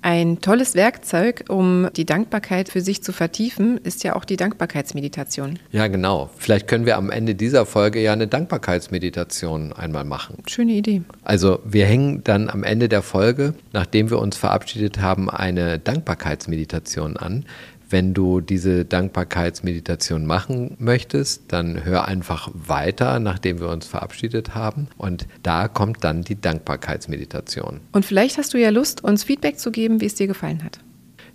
Ein 0.09 0.39
tolles 0.39 0.73
Werkzeug, 0.73 1.43
um 1.49 1.89
die 1.97 2.05
Dankbarkeit 2.05 2.69
für 2.69 2.79
sich 2.79 3.03
zu 3.03 3.11
vertiefen, 3.11 3.77
ist 3.83 4.05
ja 4.05 4.15
auch 4.15 4.23
die 4.23 4.37
Dankbarkeitsmeditation. 4.37 5.59
Ja, 5.73 5.87
genau. 5.87 6.29
Vielleicht 6.37 6.69
können 6.69 6.85
wir 6.85 6.95
am 6.95 7.09
Ende 7.09 7.35
dieser 7.35 7.65
Folge 7.65 8.01
ja 8.01 8.13
eine 8.13 8.25
Dankbarkeitsmeditation 8.25 9.73
einmal 9.73 10.05
machen. 10.05 10.37
Schöne 10.47 10.71
Idee. 10.71 11.01
Also 11.25 11.59
wir 11.65 11.85
hängen 11.85 12.23
dann 12.23 12.49
am 12.49 12.63
Ende 12.63 12.87
der 12.87 13.01
Folge, 13.01 13.53
nachdem 13.73 14.09
wir 14.09 14.19
uns 14.19 14.37
verabschiedet 14.37 15.01
haben, 15.01 15.29
eine 15.29 15.77
Dankbarkeitsmeditation 15.77 17.17
an. 17.17 17.43
Wenn 17.89 18.13
du 18.13 18.41
diese 18.41 18.83
Dankbarkeitsmeditation 18.83 20.25
machen 20.25 20.75
möchtest, 20.77 21.43
dann 21.47 21.85
hör 21.85 22.05
einfach 22.05 22.49
weiter, 22.53 23.19
nachdem 23.19 23.61
wir 23.61 23.69
uns 23.69 23.87
verabschiedet 23.87 24.55
haben. 24.55 24.87
Und 24.97 25.25
da 25.41 25.69
kommt 25.69 26.03
dann 26.03 26.23
die 26.23 26.39
Dankbarkeitsmeditation. 26.39 27.79
Und 27.93 28.05
vielleicht 28.05 28.37
hast 28.37 28.53
du 28.53 28.57
ja 28.57 28.71
Lust, 28.71 29.03
uns 29.05 29.23
Feedback 29.23 29.57
zu 29.57 29.71
geben, 29.71 30.01
wie 30.01 30.05
es 30.05 30.15
dir 30.15 30.27
gefallen 30.27 30.63
hat. 30.65 30.79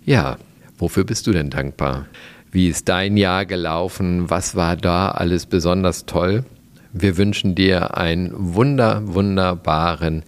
Ja, 0.05 0.37
wofür 0.77 1.05
bist 1.05 1.25
du 1.25 1.31
denn 1.31 1.49
dankbar? 1.49 2.05
Wie 2.51 2.67
ist 2.69 2.87
dein 2.87 3.17
Jahr 3.17 3.47
gelaufen? 3.47 4.29
Was 4.29 4.55
war 4.55 4.77
da 4.77 5.09
alles 5.09 5.47
besonders 5.47 6.05
toll? 6.05 6.43
Wir 6.91 7.17
wünschen 7.17 7.55
dir 7.55 7.97
einen 7.97 8.31
wunder, 8.35 9.01
wunderbaren 9.05 10.21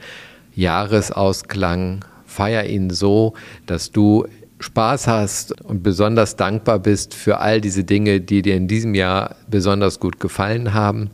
Jahresausklang. 0.56 2.04
Feier 2.26 2.66
ihn 2.66 2.90
so, 2.90 3.36
dass 3.68 3.92
du 3.92 4.26
Spaß 4.60 5.08
hast 5.08 5.62
und 5.62 5.84
besonders 5.84 6.36
dankbar 6.36 6.80
bist 6.80 7.14
für 7.14 7.40
all 7.40 7.62
diese 7.62 7.84
Dinge, 7.84 8.22
die 8.22 8.42
dir 8.42 8.56
in 8.56 8.68
diesem 8.68 8.96
Jahr 8.96 9.36
besonders 9.50 10.00
gut 10.00 10.20
gefallen 10.20 10.74
haben. 10.74 11.12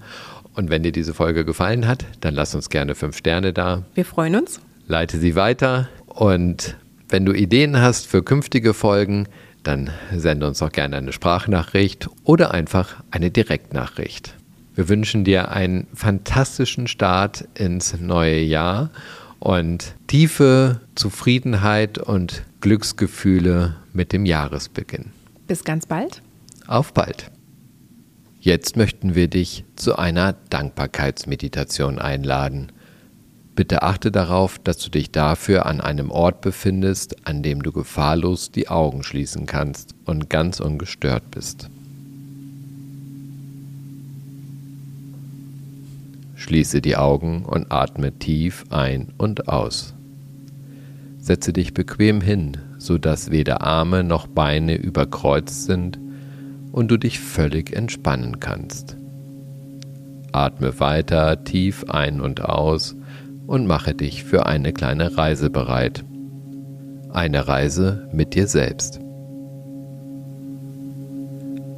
Und 0.54 0.70
wenn 0.70 0.84
dir 0.84 0.92
diese 0.92 1.14
Folge 1.14 1.46
gefallen 1.46 1.88
hat, 1.88 2.06
dann 2.20 2.36
lass 2.36 2.54
uns 2.56 2.70
gerne 2.70 2.94
fünf 2.96 3.18
Sterne 3.18 3.54
da. 3.54 3.84
Wir 3.96 4.06
freuen 4.06 4.36
uns. 4.36 4.60
Leite 4.88 5.18
sie 5.18 5.36
weiter. 5.36 5.90
Und 6.06 6.76
wenn 7.10 7.26
du 7.26 7.34
Ideen 7.34 7.80
hast 7.80 8.08
für 8.08 8.24
künftige 8.24 8.74
Folgen, 8.74 9.28
dann 9.64 9.90
sende 10.16 10.48
uns 10.48 10.62
auch 10.62 10.72
gerne 10.72 10.98
eine 10.98 11.14
Sprachnachricht 11.14 12.10
oder 12.24 12.52
einfach 12.52 13.04
eine 13.12 13.32
Direktnachricht. 13.32 14.36
Wir 14.76 14.90
wünschen 14.90 15.24
dir 15.24 15.52
einen 15.52 15.88
fantastischen 15.94 16.88
Start 16.88 17.48
ins 17.56 18.00
neue 18.00 18.40
Jahr 18.40 18.90
und 19.42 19.96
tiefe 20.08 20.82
Zufriedenheit 20.96 21.98
und 21.98 22.44
Glücksgefühle 22.62 23.76
mit 23.92 24.14
dem 24.14 24.26
Jahresbeginn. 24.26 25.12
Bis 25.48 25.64
ganz 25.64 25.88
bald. 25.88 26.22
Auf 26.68 26.94
bald. 26.94 27.32
Jetzt 28.40 28.78
möchten 28.78 29.16
wir 29.16 29.28
dich 29.28 29.66
zu 29.76 29.98
einer 29.98 30.34
Dankbarkeitsmeditation 30.50 31.98
einladen. 32.00 32.72
Bitte 33.56 33.82
achte 33.82 34.12
darauf, 34.12 34.60
dass 34.60 34.78
du 34.78 34.92
dich 34.92 35.12
dafür 35.12 35.66
an 35.66 35.82
einem 35.82 36.12
Ort 36.12 36.42
befindest, 36.42 37.28
an 37.28 37.42
dem 37.42 37.64
du 37.64 37.72
gefahrlos 37.72 38.52
die 38.52 38.70
Augen 38.70 39.04
schließen 39.04 39.48
kannst 39.48 39.96
und 40.06 40.30
ganz 40.30 40.60
ungestört 40.60 41.32
bist. 41.32 41.71
Schließe 46.42 46.82
die 46.82 46.98
Augen 46.98 47.46
und 47.46 47.72
atme 47.72 48.14
tief 48.14 48.66
ein 48.72 49.10
und 49.20 49.48
aus. 49.48 49.94
Setze 51.20 51.54
dich 51.54 51.76
bequem 51.76 52.20
hin, 52.20 52.58
sodass 52.80 53.30
weder 53.30 53.62
Arme 53.62 54.04
noch 54.04 54.26
Beine 54.26 54.76
überkreuzt 54.76 55.66
sind 55.66 56.00
und 56.72 56.90
du 56.90 56.98
dich 56.98 57.20
völlig 57.20 57.76
entspannen 57.76 58.40
kannst. 58.40 58.98
Atme 60.32 60.80
weiter 60.80 61.44
tief 61.44 61.86
ein 61.90 62.20
und 62.20 62.42
aus 62.42 62.96
und 63.46 63.68
mache 63.68 63.94
dich 63.94 64.24
für 64.24 64.48
eine 64.48 64.74
kleine 64.74 65.16
Reise 65.18 65.52
bereit. 65.52 66.04
Eine 67.14 67.48
Reise 67.48 68.10
mit 68.14 68.34
dir 68.34 68.48
selbst. 68.48 69.00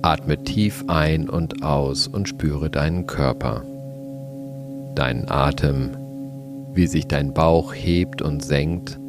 Atme 0.01 0.41
tief 0.41 0.85
ein 0.87 1.27
und 1.27 1.63
aus 1.63 2.07
und 2.07 2.29
spüre 2.29 2.69
deinen 2.69 3.07
Körper 3.07 3.65
deinen 4.95 5.29
Atem, 5.29 5.91
wie 6.73 6.87
sich 6.87 7.07
dein 7.07 7.33
Bauch 7.33 7.73
hebt 7.73 8.21
und 8.21 8.43
senkt, 8.43 8.99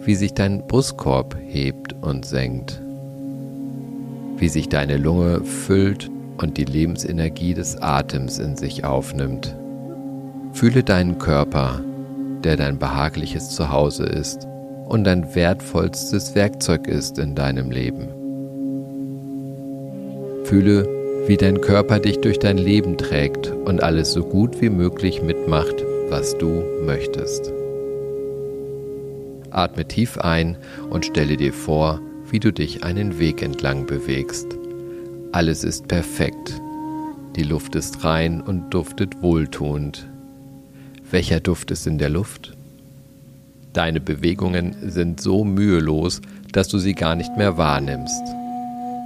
wie 0.00 0.14
sich 0.14 0.34
dein 0.34 0.66
Brustkorb 0.66 1.36
hebt 1.46 1.94
und 2.00 2.24
senkt, 2.24 2.80
wie 4.36 4.48
sich 4.48 4.68
deine 4.68 4.96
Lunge 4.96 5.44
füllt 5.44 6.10
und 6.38 6.56
die 6.56 6.64
Lebensenergie 6.64 7.54
des 7.54 7.80
Atems 7.80 8.38
in 8.38 8.56
sich 8.56 8.84
aufnimmt. 8.84 9.56
Fühle 10.52 10.82
deinen 10.82 11.18
Körper, 11.18 11.80
der 12.42 12.56
dein 12.56 12.78
behagliches 12.78 13.50
Zuhause 13.50 14.04
ist 14.04 14.46
und 14.88 15.04
dein 15.04 15.34
wertvollstes 15.34 16.34
Werkzeug 16.34 16.88
ist 16.88 17.18
in 17.18 17.34
deinem 17.34 17.70
Leben. 17.70 18.08
Fühle, 20.44 20.99
wie 21.26 21.36
dein 21.36 21.60
Körper 21.60 21.98
dich 22.00 22.20
durch 22.20 22.38
dein 22.38 22.58
Leben 22.58 22.96
trägt 22.96 23.52
und 23.64 23.82
alles 23.82 24.12
so 24.12 24.24
gut 24.24 24.60
wie 24.60 24.70
möglich 24.70 25.22
mitmacht, 25.22 25.74
was 26.08 26.36
du 26.38 26.62
möchtest. 26.84 27.52
Atme 29.50 29.86
tief 29.86 30.18
ein 30.18 30.56
und 30.90 31.06
stelle 31.06 31.36
dir 31.36 31.52
vor, 31.52 32.00
wie 32.30 32.40
du 32.40 32.52
dich 32.52 32.84
einen 32.84 33.18
Weg 33.18 33.42
entlang 33.42 33.86
bewegst. 33.86 34.46
Alles 35.32 35.64
ist 35.64 35.88
perfekt. 35.88 36.60
Die 37.36 37.42
Luft 37.42 37.74
ist 37.74 38.04
rein 38.04 38.40
und 38.40 38.70
duftet 38.70 39.22
wohltuend. 39.22 40.08
Welcher 41.10 41.40
Duft 41.40 41.70
ist 41.70 41.86
in 41.86 41.98
der 41.98 42.10
Luft? 42.10 42.56
Deine 43.72 44.00
Bewegungen 44.00 44.74
sind 44.82 45.20
so 45.20 45.44
mühelos, 45.44 46.20
dass 46.52 46.68
du 46.68 46.78
sie 46.78 46.94
gar 46.94 47.14
nicht 47.14 47.36
mehr 47.36 47.56
wahrnimmst. 47.56 48.39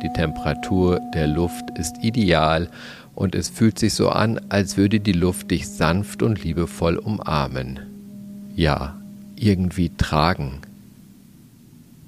Die 0.02 0.12
Temperatur 0.12 1.00
der 1.14 1.26
Luft 1.26 1.64
ist 1.78 2.02
ideal 2.02 2.68
und 3.14 3.34
es 3.34 3.48
fühlt 3.48 3.78
sich 3.78 3.94
so 3.94 4.10
an, 4.10 4.40
als 4.48 4.76
würde 4.76 5.00
die 5.00 5.12
Luft 5.12 5.50
dich 5.50 5.68
sanft 5.68 6.22
und 6.22 6.42
liebevoll 6.42 6.96
umarmen. 6.96 7.80
Ja, 8.56 8.96
irgendwie 9.36 9.90
tragen. 9.96 10.60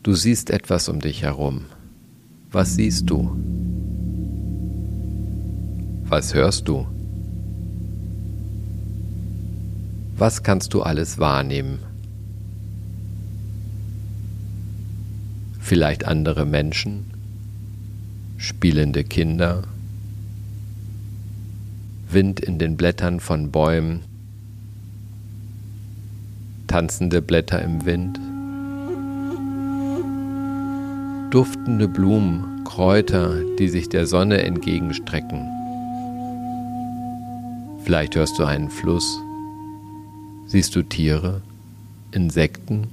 Du 0.03 0.15
siehst 0.15 0.51
etwas 0.51 0.89
um 0.89 1.01
dich 1.01 1.23
herum. 1.23 1.67
Was 2.53 2.75
siehst 2.75 3.11
du? 3.11 3.37
Was 6.05 6.35
hörst 6.35 6.69
du? 6.69 6.87
Was 10.17 10.43
kannst 10.43 10.73
du 10.73 10.83
alles 10.83 11.19
wahrnehmen? 11.19 11.81
Vielleicht 15.61 16.07
andere 16.07 16.47
Menschen? 16.47 17.16
Spielende 18.39 19.05
Kinder, 19.05 19.63
Wind 22.11 22.41
in 22.41 22.59
den 22.59 22.77
Blättern 22.77 23.21
von 23.21 23.51
Bäumen, 23.51 24.03
tanzende 26.67 27.23
Blätter 27.23 27.63
im 27.63 27.85
Wind, 27.85 28.21
duftende 31.31 31.89
Blumen, 31.89 32.65
Kräuter, 32.65 33.41
die 33.59 33.69
sich 33.69 33.89
der 33.89 34.07
Sonne 34.07 34.43
entgegenstrecken. 34.43 35.49
Vielleicht 37.85 38.17
hörst 38.17 38.39
du 38.39 38.45
einen 38.45 38.71
Fluss, 38.71 39.19
siehst 40.47 40.75
du 40.77 40.83
Tiere, 40.83 41.43
Insekten. 42.13 42.89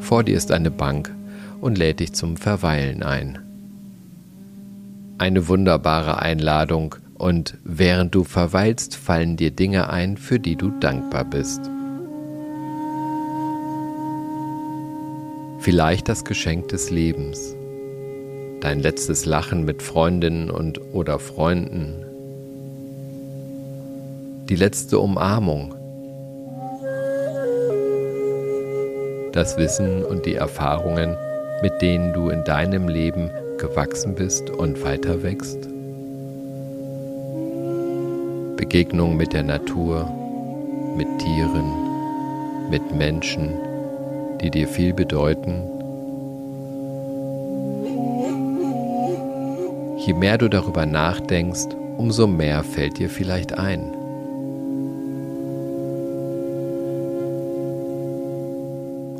Vor 0.00 0.24
dir 0.24 0.36
ist 0.36 0.52
eine 0.52 0.70
Bank 0.70 1.12
und 1.60 1.78
lädt 1.78 2.00
dich 2.00 2.12
zum 2.12 2.36
Verweilen 2.36 3.02
ein. 3.02 3.38
Eine 5.18 5.48
wunderbare 5.48 6.20
Einladung 6.20 6.94
und 7.14 7.56
während 7.64 8.14
du 8.14 8.22
verweilst, 8.22 8.94
fallen 8.94 9.36
dir 9.36 9.50
Dinge 9.50 9.90
ein, 9.90 10.16
für 10.16 10.38
die 10.38 10.54
du 10.54 10.70
dankbar 10.70 11.24
bist. 11.24 11.60
Vielleicht 15.58 16.08
das 16.08 16.24
Geschenk 16.24 16.68
des 16.68 16.90
Lebens, 16.90 17.56
dein 18.60 18.78
letztes 18.78 19.26
Lachen 19.26 19.64
mit 19.64 19.82
Freundinnen 19.82 20.50
und 20.50 20.80
oder 20.92 21.18
Freunden, 21.18 22.04
die 24.48 24.56
letzte 24.56 25.00
Umarmung, 25.00 25.74
das 29.32 29.56
Wissen 29.58 30.04
und 30.04 30.24
die 30.24 30.36
Erfahrungen, 30.36 31.16
mit 31.62 31.82
denen 31.82 32.12
du 32.12 32.30
in 32.30 32.44
deinem 32.44 32.88
Leben 32.88 33.30
gewachsen 33.58 34.14
bist 34.14 34.50
und 34.50 34.82
weiter 34.84 35.22
wächst? 35.22 35.68
Begegnung 38.56 39.16
mit 39.16 39.32
der 39.32 39.42
Natur, 39.42 40.08
mit 40.96 41.08
Tieren, 41.18 41.72
mit 42.70 42.94
Menschen, 42.94 43.54
die 44.40 44.50
dir 44.50 44.68
viel 44.68 44.92
bedeuten. 44.94 45.62
Je 50.06 50.14
mehr 50.14 50.38
du 50.38 50.48
darüber 50.48 50.86
nachdenkst, 50.86 51.68
umso 51.96 52.26
mehr 52.26 52.62
fällt 52.62 52.98
dir 52.98 53.10
vielleicht 53.10 53.58
ein. 53.58 53.97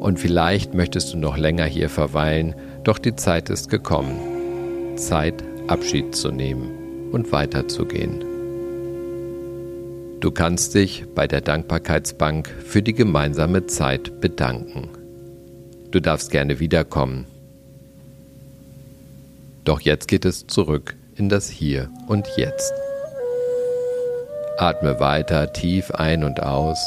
Und 0.08 0.18
vielleicht 0.18 0.72
möchtest 0.72 1.12
du 1.12 1.18
noch 1.18 1.36
länger 1.36 1.66
hier 1.66 1.90
verweilen, 1.90 2.54
doch 2.82 2.96
die 2.98 3.14
Zeit 3.14 3.50
ist 3.50 3.68
gekommen. 3.68 4.96
Zeit, 4.96 5.44
Abschied 5.66 6.16
zu 6.16 6.30
nehmen 6.30 7.10
und 7.12 7.30
weiterzugehen. 7.30 8.24
Du 10.20 10.30
kannst 10.30 10.74
dich 10.74 11.04
bei 11.14 11.26
der 11.26 11.42
Dankbarkeitsbank 11.42 12.48
für 12.48 12.80
die 12.80 12.94
gemeinsame 12.94 13.66
Zeit 13.66 14.18
bedanken. 14.22 14.88
Du 15.90 16.00
darfst 16.00 16.30
gerne 16.30 16.58
wiederkommen. 16.58 17.26
Doch 19.64 19.82
jetzt 19.82 20.08
geht 20.08 20.24
es 20.24 20.46
zurück 20.46 20.96
in 21.16 21.28
das 21.28 21.50
Hier 21.50 21.90
und 22.06 22.26
Jetzt. 22.38 22.72
Atme 24.56 25.00
weiter 25.00 25.52
tief 25.52 25.90
ein 25.90 26.24
und 26.24 26.42
aus. 26.42 26.78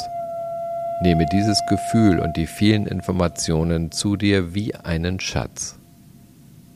Nehme 1.02 1.26
dieses 1.26 1.60
Gefühl 1.66 2.20
und 2.20 2.36
die 2.36 2.46
vielen 2.46 2.86
Informationen 2.86 3.90
zu 3.90 4.16
dir 4.16 4.54
wie 4.54 4.72
einen 4.76 5.18
Schatz. 5.18 5.76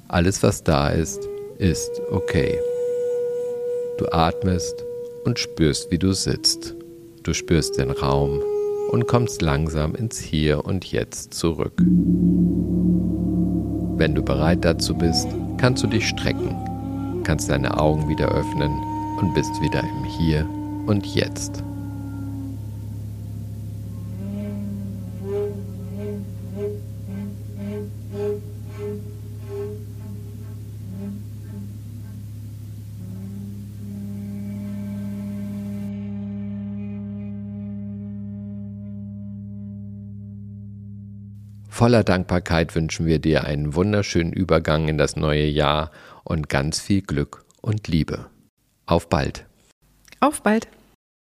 Alles, 0.09 0.43
was 0.43 0.65
da 0.65 0.89
ist, 0.89 1.21
ist 1.59 2.03
okay. 2.11 2.59
Du 3.99 4.07
atmest 4.11 4.85
und 5.25 5.39
spürst, 5.39 5.93
wie 5.93 5.99
du 5.99 6.13
sitzt. 6.13 6.75
Du 7.23 7.35
spürst 7.35 7.79
den 7.79 7.93
Raum 7.93 8.43
und 8.91 9.07
kommst 9.07 9.43
langsam 9.43 9.95
ins 9.95 10.19
Hier 10.19 10.65
und 10.65 10.85
Jetzt 10.87 11.33
zurück. 11.33 11.81
Wenn 13.97 14.17
du 14.17 14.25
bereit 14.25 14.65
dazu 14.65 14.97
bist, 14.97 15.29
kannst 15.57 15.85
du 15.85 15.87
dich 15.87 16.09
strecken, 16.09 17.23
kannst 17.23 17.49
deine 17.49 17.79
Augen 17.79 18.09
wieder 18.09 18.27
öffnen 18.33 18.73
und 19.21 19.35
bist 19.35 19.53
wieder 19.63 19.85
im 19.85 20.05
Hier 20.05 20.49
und 20.87 21.07
Jetzt. 21.07 21.63
Voller 41.87 42.03
Dankbarkeit 42.03 42.75
wünschen 42.75 43.07
wir 43.07 43.21
dir 43.21 43.45
einen 43.45 43.77
wunderschönen 43.77 44.33
Übergang 44.33 44.89
in 44.89 44.99
das 44.99 45.15
neue 45.15 45.47
Jahr 45.47 45.93
und 46.25 46.49
ganz 46.49 46.81
viel 46.81 47.01
Glück 47.01 47.45
und 47.61 47.87
Liebe. 47.87 48.27
Auf 48.87 49.09
bald. 49.09 49.47
Auf 50.19 50.43
bald. 50.43 50.67